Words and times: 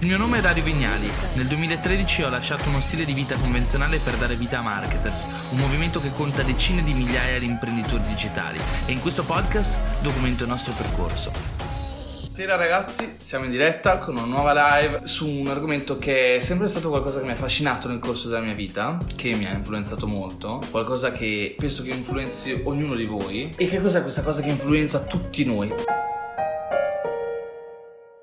Il 0.00 0.08
mio 0.08 0.18
nome 0.18 0.38
è 0.38 0.40
Dario 0.42 0.62
Vignali. 0.62 1.10
Nel 1.36 1.46
2013 1.46 2.24
ho 2.24 2.28
lasciato 2.28 2.68
uno 2.68 2.80
stile 2.80 3.06
di 3.06 3.14
vita 3.14 3.34
convenzionale 3.38 3.98
per 3.98 4.16
dare 4.16 4.36
vita 4.36 4.58
a 4.58 4.62
Marketers, 4.62 5.26
un 5.52 5.56
movimento 5.56 6.02
che 6.02 6.12
conta 6.12 6.42
decine 6.42 6.84
di 6.84 6.92
migliaia 6.92 7.38
di 7.38 7.46
imprenditori 7.46 8.02
digitali 8.04 8.60
e 8.84 8.92
in 8.92 9.00
questo 9.00 9.24
podcast 9.24 9.78
documento 10.02 10.42
il 10.42 10.50
nostro 10.50 10.74
percorso. 10.74 11.32
Buonasera 12.20 12.56
ragazzi, 12.56 13.14
siamo 13.16 13.46
in 13.46 13.50
diretta 13.50 13.96
con 13.96 14.18
una 14.18 14.26
nuova 14.26 14.80
live 14.80 15.06
su 15.06 15.26
un 15.26 15.46
argomento 15.46 15.96
che 15.96 16.36
è 16.36 16.40
sempre 16.40 16.68
stato 16.68 16.90
qualcosa 16.90 17.20
che 17.20 17.24
mi 17.24 17.30
ha 17.30 17.34
affascinato 17.34 17.88
nel 17.88 17.98
corso 17.98 18.28
della 18.28 18.42
mia 18.42 18.52
vita, 18.52 18.98
che 19.14 19.34
mi 19.34 19.46
ha 19.46 19.54
influenzato 19.54 20.06
molto, 20.06 20.60
qualcosa 20.70 21.10
che 21.10 21.54
penso 21.56 21.82
che 21.82 21.88
influenzi 21.88 22.60
ognuno 22.64 22.94
di 22.94 23.06
voi. 23.06 23.48
E 23.56 23.66
che 23.66 23.80
cos'è 23.80 24.02
questa 24.02 24.22
cosa 24.22 24.42
che 24.42 24.50
influenza 24.50 25.00
tutti 25.00 25.42
noi? 25.46 25.72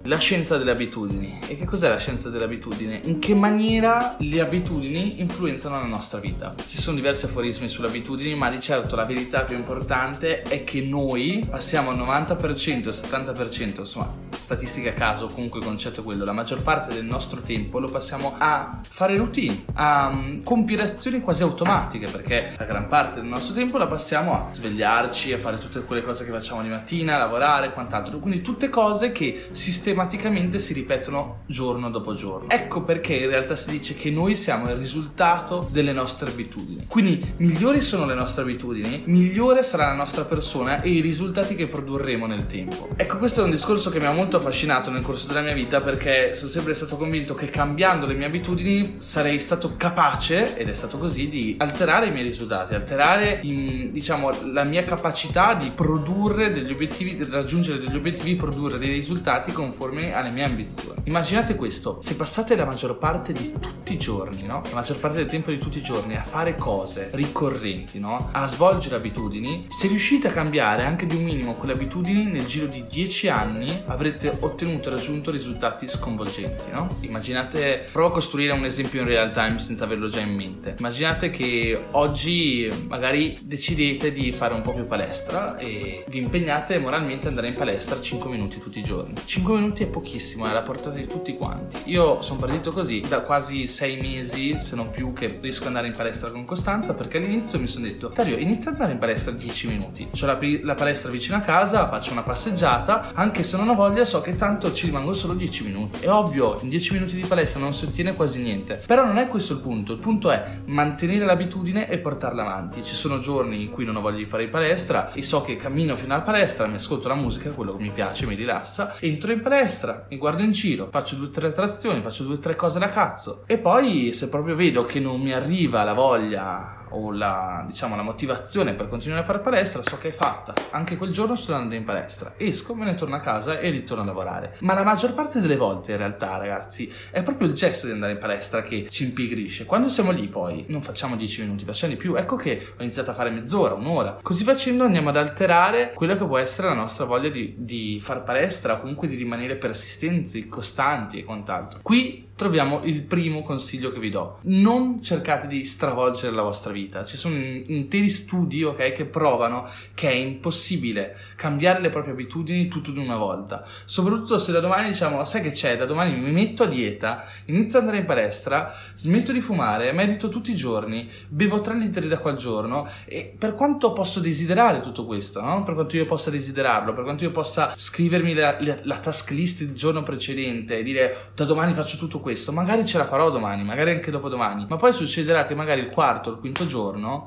La 0.06 0.18
scienza 0.18 0.58
delle 0.58 0.72
abitudini. 0.72 1.40
E 1.48 1.58
che 1.58 1.64
cos'è 1.66 1.88
la 1.88 1.98
scienza 1.98 2.28
delle 2.28 2.44
abitudini? 2.44 3.00
In 3.06 3.20
che 3.20 3.34
maniera 3.36 4.18
le 4.20 4.42
abitudini 4.42 5.22
influenzano 5.22 5.78
la 5.80 5.86
nostra 5.86 6.20
vita? 6.20 6.54
Ci 6.58 6.78
sono 6.78 6.98
diversi 6.98 7.24
aforismi 7.24 7.70
sulle 7.70 7.88
abitudini, 7.88 8.36
ma 8.36 8.50
di 8.50 8.60
certo 8.60 8.98
la 8.98 9.06
verità 9.06 9.44
più 9.44 9.56
importante 9.56 10.42
è 10.42 10.66
che 10.66 10.84
noi 10.84 11.42
passiamo 11.50 11.92
al 11.92 12.00
90%, 12.00 12.90
70%, 12.90 13.80
insomma, 13.80 14.14
statistiche 14.32 14.90
a 14.90 14.94
caso, 14.94 15.28
comunque 15.28 15.60
il 15.60 15.66
concetto 15.66 16.02
è 16.02 16.04
quello, 16.04 16.26
la 16.26 16.34
maggior 16.34 16.62
parte 16.62 16.94
del 16.94 17.06
nostro 17.06 17.40
tempo 17.40 17.80
lo 17.80 17.88
passiamo 17.88 18.36
a 18.38 18.82
fare 18.82 19.16
routine, 19.16 19.64
a 19.76 20.10
um, 20.14 20.44
compiere 20.44 20.84
azioni 20.84 21.22
quasi 21.22 21.44
automatiche, 21.44 22.12
perché 22.12 22.56
la 22.58 22.66
gran 22.66 22.90
parte 22.90 23.22
del 23.22 23.30
nostro 23.30 23.54
tempo 23.54 23.78
la 23.78 23.88
passiamo 23.88 24.34
a 24.34 24.54
svegliarci, 24.54 25.32
a 25.32 25.38
fare 25.38 25.58
tutte 25.58 25.80
quelle 25.84 26.04
cose 26.04 26.26
che 26.26 26.32
facciamo 26.32 26.62
di 26.62 26.68
mattina, 26.68 27.16
a 27.16 27.20
lavorare, 27.20 27.72
quant'altro. 27.72 28.20
Quindi 28.20 28.42
tutte 28.42 28.70
cose 28.70 29.14
che 29.14 29.48
sistematizzano 29.54 29.92
sistematicamente 29.94 30.58
si 30.58 30.74
ripetono 30.74 31.42
giorno 31.46 31.92
dopo 31.92 32.16
giorno. 32.16 32.50
Ecco 32.50 32.82
perché 32.82 33.14
in 33.14 33.30
realtà 33.30 33.56
si 33.56 33.70
dice 33.70 33.94
che 33.94 34.10
noi 34.10 34.34
siamo 34.34 34.68
il 34.70 34.76
risultato 34.76 35.68
delle 35.72 35.94
nostre 35.94 36.32
abitudini. 36.32 36.86
Quindi 36.88 37.22
migliori 37.38 37.80
sono 37.80 38.06
le 38.06 38.16
nostre 38.16 38.42
abitudini, 38.42 39.04
migliore 39.06 39.62
sarà 39.62 39.88
la 39.88 39.94
nostra 39.94 40.26
persona 40.26 40.82
e 40.82 40.90
i 40.90 41.00
risultati 41.00 41.54
che 41.54 41.68
produrremo 41.68 42.26
nel 42.26 42.48
tempo. 42.48 42.88
Ecco, 42.96 43.18
questo 43.18 43.42
è 43.42 43.44
un 43.44 43.52
discorso 43.52 43.92
che 43.92 44.00
mi 44.00 44.06
ha 44.06 44.12
molto 44.12 44.38
affascinato 44.38 44.90
nel 44.90 45.04
corso 45.04 45.28
della 45.28 45.42
mia 45.42 45.54
vita 45.54 45.80
perché 45.82 46.36
sono 46.36 46.50
sempre 46.50 46.74
stato 46.74 46.98
convinto 46.98 47.36
che 47.36 47.50
cambiando 47.50 48.08
le 48.08 48.16
mie 48.16 48.26
abitudini 48.26 48.96
sarei 48.98 49.40
stato 49.40 49.76
capace, 49.78 50.58
ed 50.58 50.70
è 50.70 50.74
stato 50.74 50.98
così, 50.98 51.30
di 51.30 51.56
alterare 51.60 52.08
i 52.08 52.12
miei 52.12 52.24
risultati, 52.24 52.74
alterare 52.74 53.40
in, 53.44 53.92
diciamo 53.92 54.32
la 54.52 54.64
mia 54.64 54.84
capacità 54.84 55.54
di 55.54 55.70
produrre 55.74 56.52
degli 56.52 56.72
obiettivi, 56.72 57.16
di 57.16 57.28
raggiungere 57.30 57.78
degli 57.78 57.96
obiettivi, 57.96 58.36
produrre 58.36 58.80
dei 58.80 58.90
risultati 58.90 59.52
conformi 59.52 59.82
conformi 59.84 60.12
alle 60.12 60.30
mie 60.30 60.46
ambizioni. 60.46 61.02
Immaginate 61.06 61.56
questo, 61.56 62.00
se 62.02 62.16
passate 62.16 62.56
la 62.56 62.64
maggior 62.64 62.98
parte 62.98 63.34
di 63.34 63.52
tutti 63.52 63.94
i 63.94 63.98
giorni, 63.98 64.44
no? 64.44 64.62
La 64.70 64.76
maggior 64.76 65.00
parte 65.00 65.18
del 65.18 65.26
tempo 65.26 65.52
di 65.52 65.58
tutti 65.58 65.80
i 65.80 65.82
giorni 65.82 66.16
a 66.16 66.24
fare 66.24 66.56
cose 66.56 67.10
ricorrenti, 67.12 68.00
no? 68.00 68.30
A 68.32 68.48
svolgere 68.48 68.96
abitudini, 68.96 69.66
se 69.68 69.88
riuscite 69.88 70.30
a 70.30 70.32
cambiare 70.32 70.84
anche 70.84 71.06
di 71.06 71.18
un 71.18 71.24
minimo 71.24 71.56
quelle 71.56 71.74
abitudini 71.74 72.24
nel 72.24 72.46
giro 72.46 72.68
di 72.68 72.86
10 72.88 73.28
anni 73.28 73.84
avrete 73.88 74.38
ottenuto 74.40 74.88
e 74.88 74.92
raggiunto 74.96 75.32
risultati 75.32 75.90
sconvolgenti, 75.90 76.72
no? 76.72 76.88
Immaginate, 77.02 77.86
provo 77.92 78.08
a 78.08 78.12
costruire 78.12 78.54
un 78.54 78.64
esempio 78.64 79.02
in 79.02 79.08
real 79.08 79.32
time 79.32 79.60
senza 79.60 79.84
averlo 79.84 80.08
già 80.08 80.22
in 80.22 80.34
mente. 80.34 80.76
Immaginate 80.80 81.30
che 81.30 81.88
oggi 81.92 82.70
magari 82.88 83.36
decidete 83.44 84.14
di 84.14 84.32
fare 84.32 84.54
un 84.54 84.62
po' 84.62 84.74
più 84.74 84.88
palestra 84.88 85.58
e 85.58 86.06
vi 86.08 86.20
impegnate 86.20 86.80
moralmente 86.80 87.28
ad 87.28 87.34
andare 87.34 87.48
in 87.48 87.54
palestra 87.56 88.00
5 88.00 88.30
minuti 88.30 88.60
tutti 88.60 88.80
i 88.80 88.84
giorni. 88.84 89.14
5 89.26 89.54
minuti 89.54 89.73
è 89.82 89.88
pochissimo, 89.88 90.46
è 90.46 90.50
alla 90.52 90.62
portata 90.62 90.96
di 90.96 91.08
tutti 91.08 91.36
quanti. 91.36 91.78
Io 91.86 92.22
sono 92.22 92.40
partito 92.40 92.70
così 92.70 93.02
da 93.08 93.22
quasi 93.22 93.66
sei 93.66 93.98
mesi, 93.98 94.60
se 94.60 94.76
non 94.76 94.92
più, 94.92 95.14
che 95.14 95.40
riesco 95.42 95.62
ad 95.62 95.68
andare 95.70 95.88
in 95.88 95.96
palestra 95.96 96.30
con 96.30 96.46
costanza 96.46 96.94
perché 96.94 97.18
all'inizio 97.18 97.60
mi 97.60 97.68
sono 97.68 97.88
detto, 97.88 98.12
Dario, 98.14 98.38
inizia 98.38 98.70
ad 98.70 98.76
andare 98.76 98.92
in 98.92 99.00
palestra 99.00 99.32
10 99.32 99.68
minuti. 99.68 100.10
C'ho 100.12 100.28
la, 100.28 100.38
la, 100.62 100.76
palestra 100.76 101.10
vicino 101.10 101.38
a 101.38 101.40
casa, 101.40 101.88
faccio 101.88 102.12
una 102.12 102.22
passeggiata, 102.22 103.14
anche 103.14 103.42
se 103.42 103.58
non 103.58 103.70
ho 103.70 103.74
voglia 103.74 104.06
so 104.06 104.22
che 104.22 104.36
tanto 104.36 104.72
ci 104.74 104.86
rimango 104.86 105.14
solo 105.14 105.34
10 105.34 105.64
minuti. 105.64 106.04
È 106.04 106.10
ovvio, 106.10 106.58
in 106.62 106.70
10 106.70 106.94
minuti 106.94 107.16
di 107.16 107.26
palestra 107.26 107.60
non 107.60 107.74
si 107.74 107.86
ottiene 107.86 108.14
quasi 108.14 108.42
niente. 108.42 108.82
Però 108.86 109.04
non 109.04 109.18
è 109.18 109.28
questo 109.28 109.54
il 109.54 109.60
punto, 109.60 109.94
il 109.94 110.00
punto 110.00 110.30
è 110.30 110.60
mantenere 110.66 111.26
l'abitudine 111.26 111.90
e 111.90 111.98
portarla 111.98 112.44
avanti. 112.44 112.84
Ci 112.84 112.96
sono 112.96 113.18
giorni 113.18 113.64
in 113.64 113.72
cui 113.72 113.86
non 113.86 113.96
ho 113.96 114.02
voglia 114.02 114.18
di 114.18 114.26
fare 114.26 114.44
in 114.44 114.50
palestra 114.52 115.12
e 115.14 115.24
so 115.24 115.42
che 115.42 115.58
cammino 115.58 115.96
fino 115.96 116.14
alla 116.14 116.22
palestra, 116.22 116.68
mi 116.68 116.76
ascolto 116.76 117.08
la 117.08 117.16
musica, 117.16 117.50
quello 117.50 117.76
che 117.76 117.82
mi 117.82 117.92
piace, 117.92 118.26
mi 118.26 118.36
rilassa, 118.36 118.96
entro 119.00 119.32
in 119.32 119.42
palestra 119.42 119.62
palestra, 119.64 120.06
mi 120.10 120.18
guardo 120.18 120.44
in 120.44 120.52
giro, 120.52 120.90
faccio 120.92 121.16
due 121.16 121.28
o 121.28 121.30
tre 121.30 121.52
trazioni, 121.54 122.02
faccio 122.02 122.24
due 122.24 122.36
o 122.36 122.40
tre 122.40 122.56
cose 122.56 122.80
da 122.80 122.90
cazzo. 122.90 123.44
E 123.46 123.58
poi 123.58 124.12
se 124.12 124.28
proprio 124.28 124.56
vedo 124.56 124.84
che 124.84 125.00
non 125.00 125.22
mi 125.22 125.32
arriva 125.32 125.84
la 125.84 125.94
voglia 125.94 126.83
o 126.94 127.12
la, 127.12 127.64
diciamo, 127.68 127.96
la 127.96 128.02
motivazione 128.02 128.74
per 128.74 128.88
continuare 128.88 129.24
a 129.24 129.26
fare 129.26 129.40
palestra, 129.40 129.84
so 129.84 129.98
che 129.98 130.10
è 130.10 130.12
fatta. 130.12 130.54
Anche 130.72 130.98
quel 130.98 131.12
giorno 131.12 131.36
sto 131.36 131.54
andando 131.54 131.76
in 131.76 131.84
palestra. 131.84 132.34
Esco, 132.38 132.76
me 132.76 132.86
ne 132.86 132.96
torno 132.96 133.16
a 133.16 133.20
casa 133.20 133.60
e 133.60 133.70
ritorno 133.70 134.04
a 134.04 134.06
lavorare. 134.06 134.56
Ma 134.60 134.74
la 134.74 134.84
maggior 134.84 135.14
parte 135.14 135.40
delle 135.40 135.58
volte, 135.58 135.92
in 135.92 135.98
realtà, 135.98 136.38
ragazzi, 136.38 136.92
è 137.12 137.24
proprio 137.24 137.48
il 137.48 137.54
gesto 137.54 137.86
di 137.86 137.94
andare 137.94 138.14
in 138.14 138.20
palestra 138.20 138.62
che 138.62 138.88
ci 138.90 139.06
impigrisce. 139.06 139.66
Quando 139.66 139.90
siamo 139.90 140.12
lì, 140.12 140.28
poi, 140.28 140.66
non 140.68 140.82
facciamo 140.82 141.16
10 141.16 141.42
minuti, 141.42 141.66
facciamo 141.66 141.94
di 141.94 141.98
più. 141.98 142.16
Ecco 142.16 142.36
che 142.36 142.74
ho 142.78 142.82
iniziato 142.82 143.12
a 143.12 143.14
fare 143.14 143.30
mezz'ora, 143.30 143.74
un'ora. 143.74 144.20
Così 144.22 144.44
facendo 144.44 144.84
andiamo 144.84 145.10
ad 145.10 145.18
alterare 145.18 145.94
quella 145.94 146.16
che 146.16 146.26
può 146.26 146.38
essere 146.38 146.68
la 146.68 146.76
nostra 146.76 147.06
voglia 147.06 147.30
di, 147.30 147.56
di 147.58 148.00
fare 148.02 148.22
palestra 148.22 148.74
o 148.74 148.80
comunque 148.80 149.08
di 149.08 149.16
rimanere 149.16 149.56
persistenti, 149.56 150.48
costanti 150.48 151.20
e 151.20 151.24
quant'altro. 151.24 151.80
Qui 151.82 152.32
troviamo 152.36 152.84
il 152.84 153.02
primo 153.04 153.42
consiglio 153.42 153.92
che 153.92 154.00
vi 154.00 154.10
do. 154.10 154.40
Non 154.44 155.02
cercate 155.02 155.48
di 155.48 155.64
stravolgere 155.64 156.34
la 156.34 156.42
vostra 156.42 156.72
vita. 156.72 156.82
Ci 156.90 157.18
sono 157.18 157.36
interi 157.36 158.10
studi, 158.10 158.64
ok, 158.64 158.94
che 158.94 159.06
provano 159.06 159.68
che 159.94 160.10
è 160.10 160.14
impossibile 160.14 161.18
cambiare 161.36 161.80
le 161.80 161.90
proprie 161.90 162.14
abitudini 162.14 162.68
tutto 162.68 162.92
di 162.92 163.00
una 163.00 163.18
volta. 163.18 163.66
Soprattutto 163.86 164.38
se 164.38 164.52
da 164.52 164.60
domani 164.60 164.90
diciamo, 164.90 165.24
sai 165.24 165.42
che 165.42 165.52
c'è, 165.52 165.78
da 165.78 165.86
domani 165.86 166.18
mi 166.18 166.32
metto 166.32 166.64
a 166.64 166.68
dieta, 166.68 167.26
inizio 167.46 167.78
ad 167.78 167.86
andare 167.86 168.02
in 168.02 168.06
palestra, 168.06 168.74
smetto 168.94 169.32
di 169.32 169.42
fumare, 169.42 169.92
medito 169.92 170.30
tutti 170.30 170.52
i 170.52 170.56
giorni, 170.56 171.10
bevo 171.28 171.62
3 171.62 171.76
litri 171.76 172.08
d'acqua 172.08 172.32
al 172.32 172.38
giorno 172.38 172.88
e 173.06 173.34
per 173.38 173.56
quanto 173.56 173.94
posso 173.94 174.20
desiderare 174.20 174.80
tutto 174.80 175.06
questo, 175.06 175.42
no? 175.42 175.64
Per 175.64 175.74
quanto 175.74 175.96
io 175.96 176.06
possa 176.06 176.30
desiderarlo, 176.30 176.94
per 176.94 177.04
quanto 177.04 177.24
io 177.24 177.32
possa 177.32 177.74
scrivermi 177.76 178.34
la, 178.34 178.58
la, 178.60 178.78
la 178.84 179.00
task 179.00 179.32
list 179.32 179.62
il 179.62 179.74
giorno 179.74 180.04
precedente 180.04 180.80
e 180.80 180.84
dire 180.84 181.32
da 181.36 181.46
domani 181.46 181.74
faccio 181.74 181.98
tutto 181.98 182.20
questo, 182.20 182.52
magari 182.52 182.86
ce 182.86 182.98
la 182.98 183.06
farò 183.06 183.30
domani, 183.30 183.64
magari 183.64 183.92
anche 183.92 184.12
dopodomani, 184.12 184.66
ma 184.68 184.76
poi 184.76 184.94
succederà 184.94 185.46
che 185.46 185.56
magari 185.56 185.82
il 185.82 185.90
quarto 185.90 186.32
il 186.32 186.38
quinto 186.38 186.66
giorno 186.66 186.73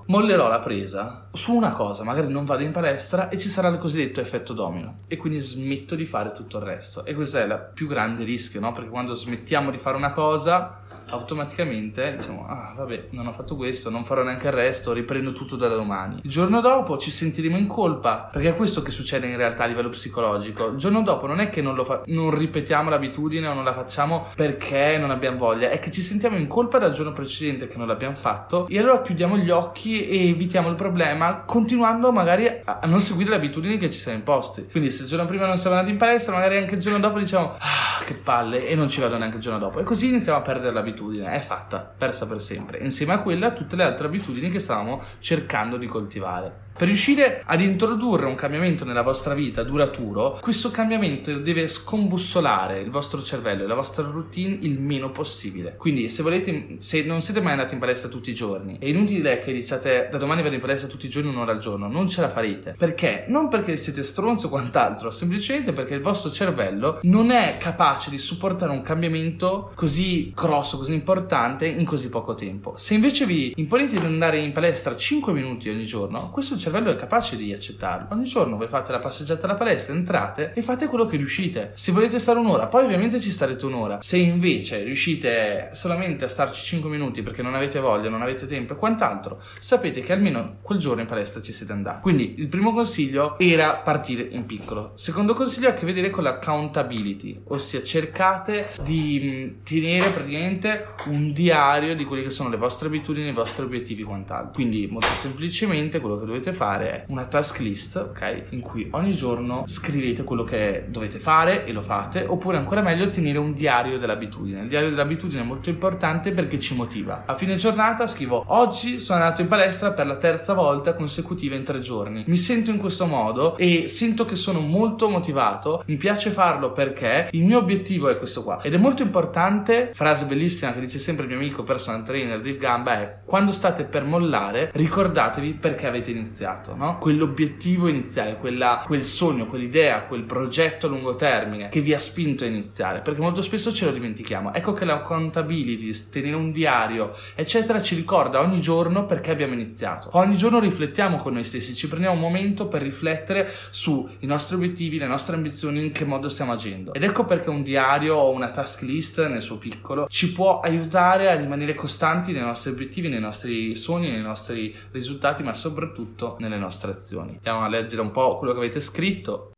mollerò 0.07 0.49
la 0.49 0.61
presa 0.61 1.29
su 1.33 1.55
una 1.55 1.71
cosa, 1.71 2.05
magari 2.05 2.29
non 2.29 2.45
vado 2.45 2.63
in 2.63 2.73
palestra 2.73 3.29
e 3.29 3.39
ci 3.39 3.49
sarà 3.49 3.69
il 3.69 3.79
cosiddetto 3.79 4.21
effetto 4.21 4.53
domino 4.53 4.95
e 5.09 5.17
quindi 5.17 5.41
smetto 5.41 5.95
di 5.95 6.07
fare 6.07 6.33
tutto 6.33 6.59
il 6.59 6.65
resto. 6.65 7.05
E 7.05 7.15
questo 7.15 7.39
è 7.39 7.45
il 7.45 7.71
più 7.75 7.87
grande 7.87 8.25
rischio, 8.25 8.61
no? 8.61 8.73
Perché 8.73 8.91
quando 8.91 9.15
smettiamo 9.15 9.71
di 9.71 9.79
fare 9.79 9.97
una 9.97 10.11
cosa 10.11 10.81
automaticamente 11.09 12.17
diciamo 12.17 12.47
ah 12.49 12.73
vabbè 12.77 13.09
non 13.11 13.27
ho 13.27 13.33
fatto 13.33 13.57
questo 13.57 13.91
non 13.91 14.05
farò 14.05 14.23
neanche 14.23 14.47
il 14.47 14.53
resto 14.53 14.93
riprendo 14.93 15.33
tutto 15.33 15.57
da 15.57 15.69
domani. 15.69 16.21
Il 16.23 16.31
giorno 16.31 16.61
dopo 16.61 16.99
ci 16.99 17.11
sentiremo 17.11 17.57
in 17.57 17.67
colpa 17.67 18.29
perché 18.33 18.51
è 18.51 18.57
questo 18.57 18.83
che 18.83 18.91
succede 18.91 19.27
in 19.27 19.37
realtà 19.37 19.65
a 19.65 19.67
livello 19.67 19.89
psicologico. 19.89 20.69
Il 20.69 20.77
giorno 20.77 21.03
dopo 21.03 21.27
non 21.27 21.41
è 21.41 21.49
che 21.49 21.63
non, 21.63 21.83
fa- 21.85 22.03
non 22.07 22.37
ripetiamo 22.37 22.91
l'abitudine 22.91 23.47
o 23.47 23.55
non 23.55 23.65
la 23.65 23.73
facciamo 23.73 24.27
perché 24.35 24.97
non 24.99 25.11
abbiamo 25.11 25.39
voglia 25.39 25.69
è 25.71 25.79
che 25.79 25.91
ci 25.91 26.03
sentiamo 26.03 26.37
in 26.37 26.47
colpa 26.47 26.79
dal 26.79 26.93
giorno 26.93 27.13
precedente 27.13 27.69
che 27.69 27.77
non 27.77 27.87
l'abbiamo 27.87 28.15
fatto 28.15 28.67
e 28.69 28.79
allora 28.79 29.03
chiudiamo 29.03 29.37
gli 29.37 29.51
occhi 29.51 30.07
e 30.07 30.31
evitiamo 30.31 30.69
il 30.69 30.75
problema 30.75 31.43
continuando 31.45 32.13
magari 32.13 32.47
a, 32.65 32.81
non 32.85 32.99
seguire 32.99 33.31
le 33.31 33.37
abitudini 33.37 33.79
che 33.79 33.91
ci 33.91 33.99
siamo 33.99 34.19
imposti. 34.19 34.67
Quindi 34.71 34.91
se 34.91 35.03
il 35.03 35.09
giorno 35.09 35.27
prima 35.27 35.47
non 35.47 35.59
siamo 35.59 35.77
andati 35.77 35.93
in 35.93 35.99
palestra 35.99 36.35
magari 36.35 36.57
anche 36.57 36.75
il 36.75 36.81
giorno 36.81 36.99
dopo 36.99 37.19
diciamo 37.19 37.55
ah 37.59 38.05
che 38.05 38.15
palle 38.15 38.67
e 38.67 38.75
non 38.75 38.89
ci 38.89 39.01
vado 39.01 39.17
neanche 39.19 39.37
il 39.37 39.43
giorno 39.43 39.59
dopo. 39.59 39.79
E 39.81 39.85
così 39.85 40.09
iniziamo 40.09 40.39
a 40.39 40.43
perdere 40.43 40.73
l'abitudine 40.73 40.95
abitudine 40.97 41.31
è 41.31 41.41
fatta, 41.41 41.79
persa 41.79 42.27
per 42.27 42.41
sempre, 42.41 42.79
insieme 42.79 43.13
a 43.13 43.19
quella 43.19 43.53
tutte 43.53 43.77
le 43.77 43.85
altre 43.85 44.07
abitudini 44.07 44.51
che 44.51 44.59
stavamo 44.59 45.03
cercando 45.19 45.77
di 45.77 45.87
coltivare. 45.87 46.65
Per 46.77 46.87
riuscire 46.87 47.43
ad 47.47 47.63
introdurre 47.63 48.27
un 48.27 48.35
cambiamento 48.35 48.85
nella 48.85 49.01
vostra 49.01 49.33
vita 49.33 49.63
duraturo, 49.63 50.39
questo 50.43 50.71
cambiamento 50.71 51.33
deve 51.39 51.69
scombussolare 51.69 52.83
il 52.83 52.91
vostro 52.91 53.23
cervello 53.23 53.65
e 53.65 53.67
la 53.67 53.75
vostra 53.75 54.05
routine 54.05 54.59
il 54.61 54.79
meno 54.79 55.11
possibile. 55.11 55.77
Quindi, 55.79 56.11
se 56.11 56.23
volete, 56.23 56.77
se 56.81 57.03
non 57.05 57.23
siete 57.23 57.41
mai 57.41 57.53
andati 57.53 57.73
in 57.73 57.81
palestra 57.81 58.11
tutti 58.11 58.29
i 58.29 58.35
giorni, 58.35 58.77
è 58.79 58.85
inutile 58.85 59.43
che 59.43 59.55
diciate 59.55 60.09
da 60.11 60.19
domani 60.19 60.43
vado 60.43 60.55
in 60.55 60.61
palestra 60.61 60.87
tutti 60.87 61.07
i 61.07 61.09
giorni 61.09 61.31
un'ora 61.31 61.53
al 61.53 61.61
giorno, 61.61 61.89
non 61.89 62.11
ce 62.11 62.21
la 62.21 62.29
farete. 62.29 62.75
Perché? 62.77 63.25
Non 63.29 63.49
perché 63.49 63.79
siete 63.79 64.03
stronzo 64.03 64.49
o 64.49 64.51
quant'altro, 64.51 65.11
semplicemente 65.11 65.73
perché 65.73 65.95
il 65.95 66.03
vostro 66.03 66.31
cervello 66.31 66.99
non 67.05 67.31
è 67.31 67.57
capace 67.59 68.11
di 68.11 68.19
supportare 68.19 68.71
un 68.71 68.83
cambiamento 68.83 69.73
così 69.75 70.31
grosso, 70.35 70.77
così 70.77 70.93
importante 70.93 71.67
in 71.67 71.87
così 71.87 72.11
poco 72.11 72.35
tempo. 72.35 72.75
Se 72.77 72.93
invece 72.93 73.25
vi 73.25 73.55
imponete 73.57 73.99
di 73.99 74.05
andare 74.05 74.41
in 74.41 74.53
palestra 74.53 74.95
5 74.95 75.33
minuti 75.33 75.71
ogni 75.71 75.87
giorno, 75.87 76.29
questo 76.31 76.55
cervello 76.55 76.65
cervello 76.67 76.91
è 76.91 76.97
capace 76.97 77.37
di 77.37 77.53
accettarlo. 77.53 78.09
Ogni 78.11 78.25
giorno 78.25 78.57
voi 78.57 78.67
fate 78.67 78.91
la 78.91 78.99
passeggiata 78.99 79.47
alla 79.47 79.55
palestra, 79.55 79.95
entrate 79.95 80.53
e 80.53 80.63
fate 80.63 80.89
quello 80.89 81.07
che 81.07 81.17
riuscite. 81.17 81.71
Se 81.75 81.93
volete 81.93 82.19
stare 82.19 82.41
un'ora, 82.41 82.67
poi 82.67 82.85
ovviamente 82.85 83.21
ci 83.21 83.31
starete 83.31 83.67
un'ora. 83.67 83.99
Se 84.03 84.17
invece 84.17 84.83
riuscite 84.83 85.71
solamente 85.73 86.25
a 86.25 86.29
starci 86.29 86.65
5 86.65 86.91
minuti 86.91 87.23
perché 87.23 87.43
non 87.43 87.55
avete 87.55 87.79
voglia, 87.79 88.09
non 88.09 88.21
avete 88.21 88.47
tempo 88.47 88.73
e 88.73 88.77
quant'altro, 88.77 89.41
sapete 89.61 90.01
che 90.01 90.13
almeno 90.13 90.57
quel 90.61 90.79
giorno 90.79 91.03
in 91.03 91.07
palestra 91.07 91.41
ci 91.41 91.53
siete 91.53 91.71
andati. 91.71 92.01
Quindi 92.01 92.35
il 92.39 92.49
primo 92.49 92.73
consiglio 92.73 93.39
era 93.39 93.75
partire 93.75 94.27
in 94.33 94.45
piccolo. 94.45 94.95
Secondo 94.97 95.35
consiglio 95.35 95.69
ha 95.69 95.71
a 95.71 95.75
che 95.75 95.87
vedere 95.87 96.11
con 96.11 96.25
l'accountability, 96.25 97.43
ossia 97.49 97.81
cercate 97.83 98.71
di 98.83 99.59
tenere 99.63 100.11
praticamente 100.11 100.95
un 101.07 101.33
diario 101.33 101.95
di 101.95 102.05
quelle 102.05 102.25
che 102.25 102.31
sono 102.31 102.49
le 102.49 102.57
vostre 102.57 102.89
abitudini, 102.89 103.29
i 103.29 103.33
vostri 103.33 103.65
obiettivi 103.65 104.03
e 104.03 104.05
quant'altro. 104.05 104.51
Quindi 104.53 104.89
molto 104.91 105.15
semplicemente 105.21 106.01
quello 106.01 106.17
che 106.17 106.25
dovete 106.27 106.53
fare 106.53 106.56
è 106.65 107.05
una 107.09 107.27
task 107.27 107.59
list, 107.59 107.97
ok? 107.97 108.45
In 108.51 108.61
cui 108.61 108.89
ogni 108.93 109.13
giorno 109.13 109.65
scrivete 109.67 110.25
quello 110.25 110.45
che 110.45 110.87
dovete 110.89 111.19
fare 111.19 111.65
e 111.65 111.73
lo 111.73 111.83
fate, 111.83 112.25
oppure 112.27 112.57
ancora 112.57 112.83
meglio 112.83 113.11
tenere 113.11 113.39
un 113.39 113.55
diario 113.55 113.99
dell'abitudine. 113.99 114.63
Il 114.63 114.69
diario 114.69 114.91
dell'abitudine 114.91 115.43
è 115.43 115.45
molto 115.45 115.69
importante 115.69 116.33
perché 116.33 116.59
ci 116.59 116.75
motiva. 116.75 117.25
A 117.27 117.35
fine 117.35 117.57
giornata 117.57 118.07
scrivo 118.07 118.45
oggi 118.49 119.01
sono 119.01 119.21
andato 119.21 119.41
in 119.43 119.49
palestra 119.49 119.93
per 119.93 120.07
la 120.07 120.17
terza 120.17 120.55
volta 120.55 120.95
consecutiva 120.95 121.55
in 121.55 121.65
tre 121.65 121.81
giorni. 121.81 122.25
Mi 122.27 122.37
sento 122.37 122.71
in 122.71 122.79
questo 122.79 123.07
modo 123.07 123.57
e 123.57 123.89
sento 123.89 124.25
che 124.25 124.37
sono 124.37 124.61
molto 124.61 125.09
motivato. 125.09 125.83
Mi 125.87 125.97
piace 125.97 126.31
farlo 126.31 126.73
perché 126.73 127.29
il 127.33 127.45
mio 127.45 127.59
obiettivo 127.59 128.09
è 128.09 128.19
questo 128.19 128.43
qua. 128.43 128.61
Ed 128.63 128.75
è 128.75 128.79
molto 128.79 129.03
importante, 129.03 129.91
frase 129.93 130.25
bellissima 130.27 130.73
che 130.73 130.81
dice 130.81 130.99
sempre 130.99 131.25
il 131.25 131.31
mio 131.31 131.39
amico 131.39 131.63
personal 131.63 132.05
trainer 132.05 132.39
Dave 132.39 132.59
Gamba 132.59 133.01
è 133.01 133.19
quando 133.25 133.53
state 133.53 133.85
per 133.85 134.05
mollare 134.05 134.71
ricordatevi 134.73 135.55
perché 135.55 135.87
avete 135.87 136.11
iniziato, 136.11 136.46
no? 136.75 136.99
Quell'obiettivo 136.99 137.89
iniziale, 137.89 138.37
quella, 138.37 138.83
quel 138.85 139.05
sogno, 139.05 139.47
quell'idea, 139.47 140.03
quel 140.03 140.23
progetto 140.23 140.87
a 140.87 140.89
lungo 140.89 141.15
termine 141.15 141.69
che 141.69 141.81
vi 141.81 141.93
ha 141.93 141.99
spinto 141.99 142.45
a 142.45 142.47
iniziare, 142.47 143.01
perché 143.01 143.21
molto 143.21 143.43
spesso 143.43 143.73
ce 143.73 143.85
lo 143.87 143.93
dimentichiamo. 143.93 144.53
Ecco 144.55 144.73
che 144.73 144.85
la 144.85 144.95
accountability, 144.95 145.93
tenere 146.11 146.37
un 146.37 146.53
diario, 146.53 147.13
eccetera, 147.35 147.81
ci 147.81 147.95
ricorda 147.95 148.41
ogni 148.41 148.61
giorno 148.61 149.07
perché 149.07 149.31
abbiamo 149.31 149.55
iniziato. 149.55 150.11
Ogni 150.13 150.37
giorno 150.37 150.59
riflettiamo 150.59 151.17
con 151.17 151.35
noi 151.35 151.45
stessi, 151.45 151.75
ci 151.75 151.89
prendiamo 151.89 152.15
un 152.15 152.21
momento 152.21 152.69
per 152.69 152.83
riflettere 152.83 153.53
sui 153.71 154.17
nostri 154.21 154.57
obiettivi, 154.57 154.99
le 154.99 155.07
nostre 155.07 155.37
ambizioni, 155.37 155.85
in 155.85 155.93
che 155.93 156.05
modo 156.05 156.29
stiamo 156.29 156.53
agendo. 156.53 156.93
Ed 156.95 157.03
ecco 157.03 157.25
perché 157.25 157.51
un 157.51 157.63
diario 157.63 158.17
o 158.17 158.31
una 158.31 158.51
task 158.51 158.83
list 158.83 159.27
nel 159.27 159.43
suo 159.43 159.59
piccolo 159.59 160.07
ci 160.09 160.33
può 160.33 160.61
aiutare 160.61 161.29
a 161.29 161.35
rimanere 161.35 161.75
costanti 161.75 162.33
nei 162.33 162.43
nostri 162.43 162.71
obiettivi, 162.71 163.09
nei 163.09 163.21
nostri 163.21 163.75
sogni, 163.75 164.11
nei 164.11 164.23
nostri 164.23 164.75
risultati, 164.91 165.43
ma 165.43 165.55
soprattutto 165.55 166.36
nelle 166.39 166.59
nostre 166.59 166.91
azioni. 166.91 167.35
Andiamo 167.37 167.65
a 167.65 167.69
leggere 167.69 168.01
un 168.03 168.11
po' 168.11 168.39
quello 168.39 168.53
che 168.53 168.59
avete 168.59 168.81
scritto. 168.81 169.53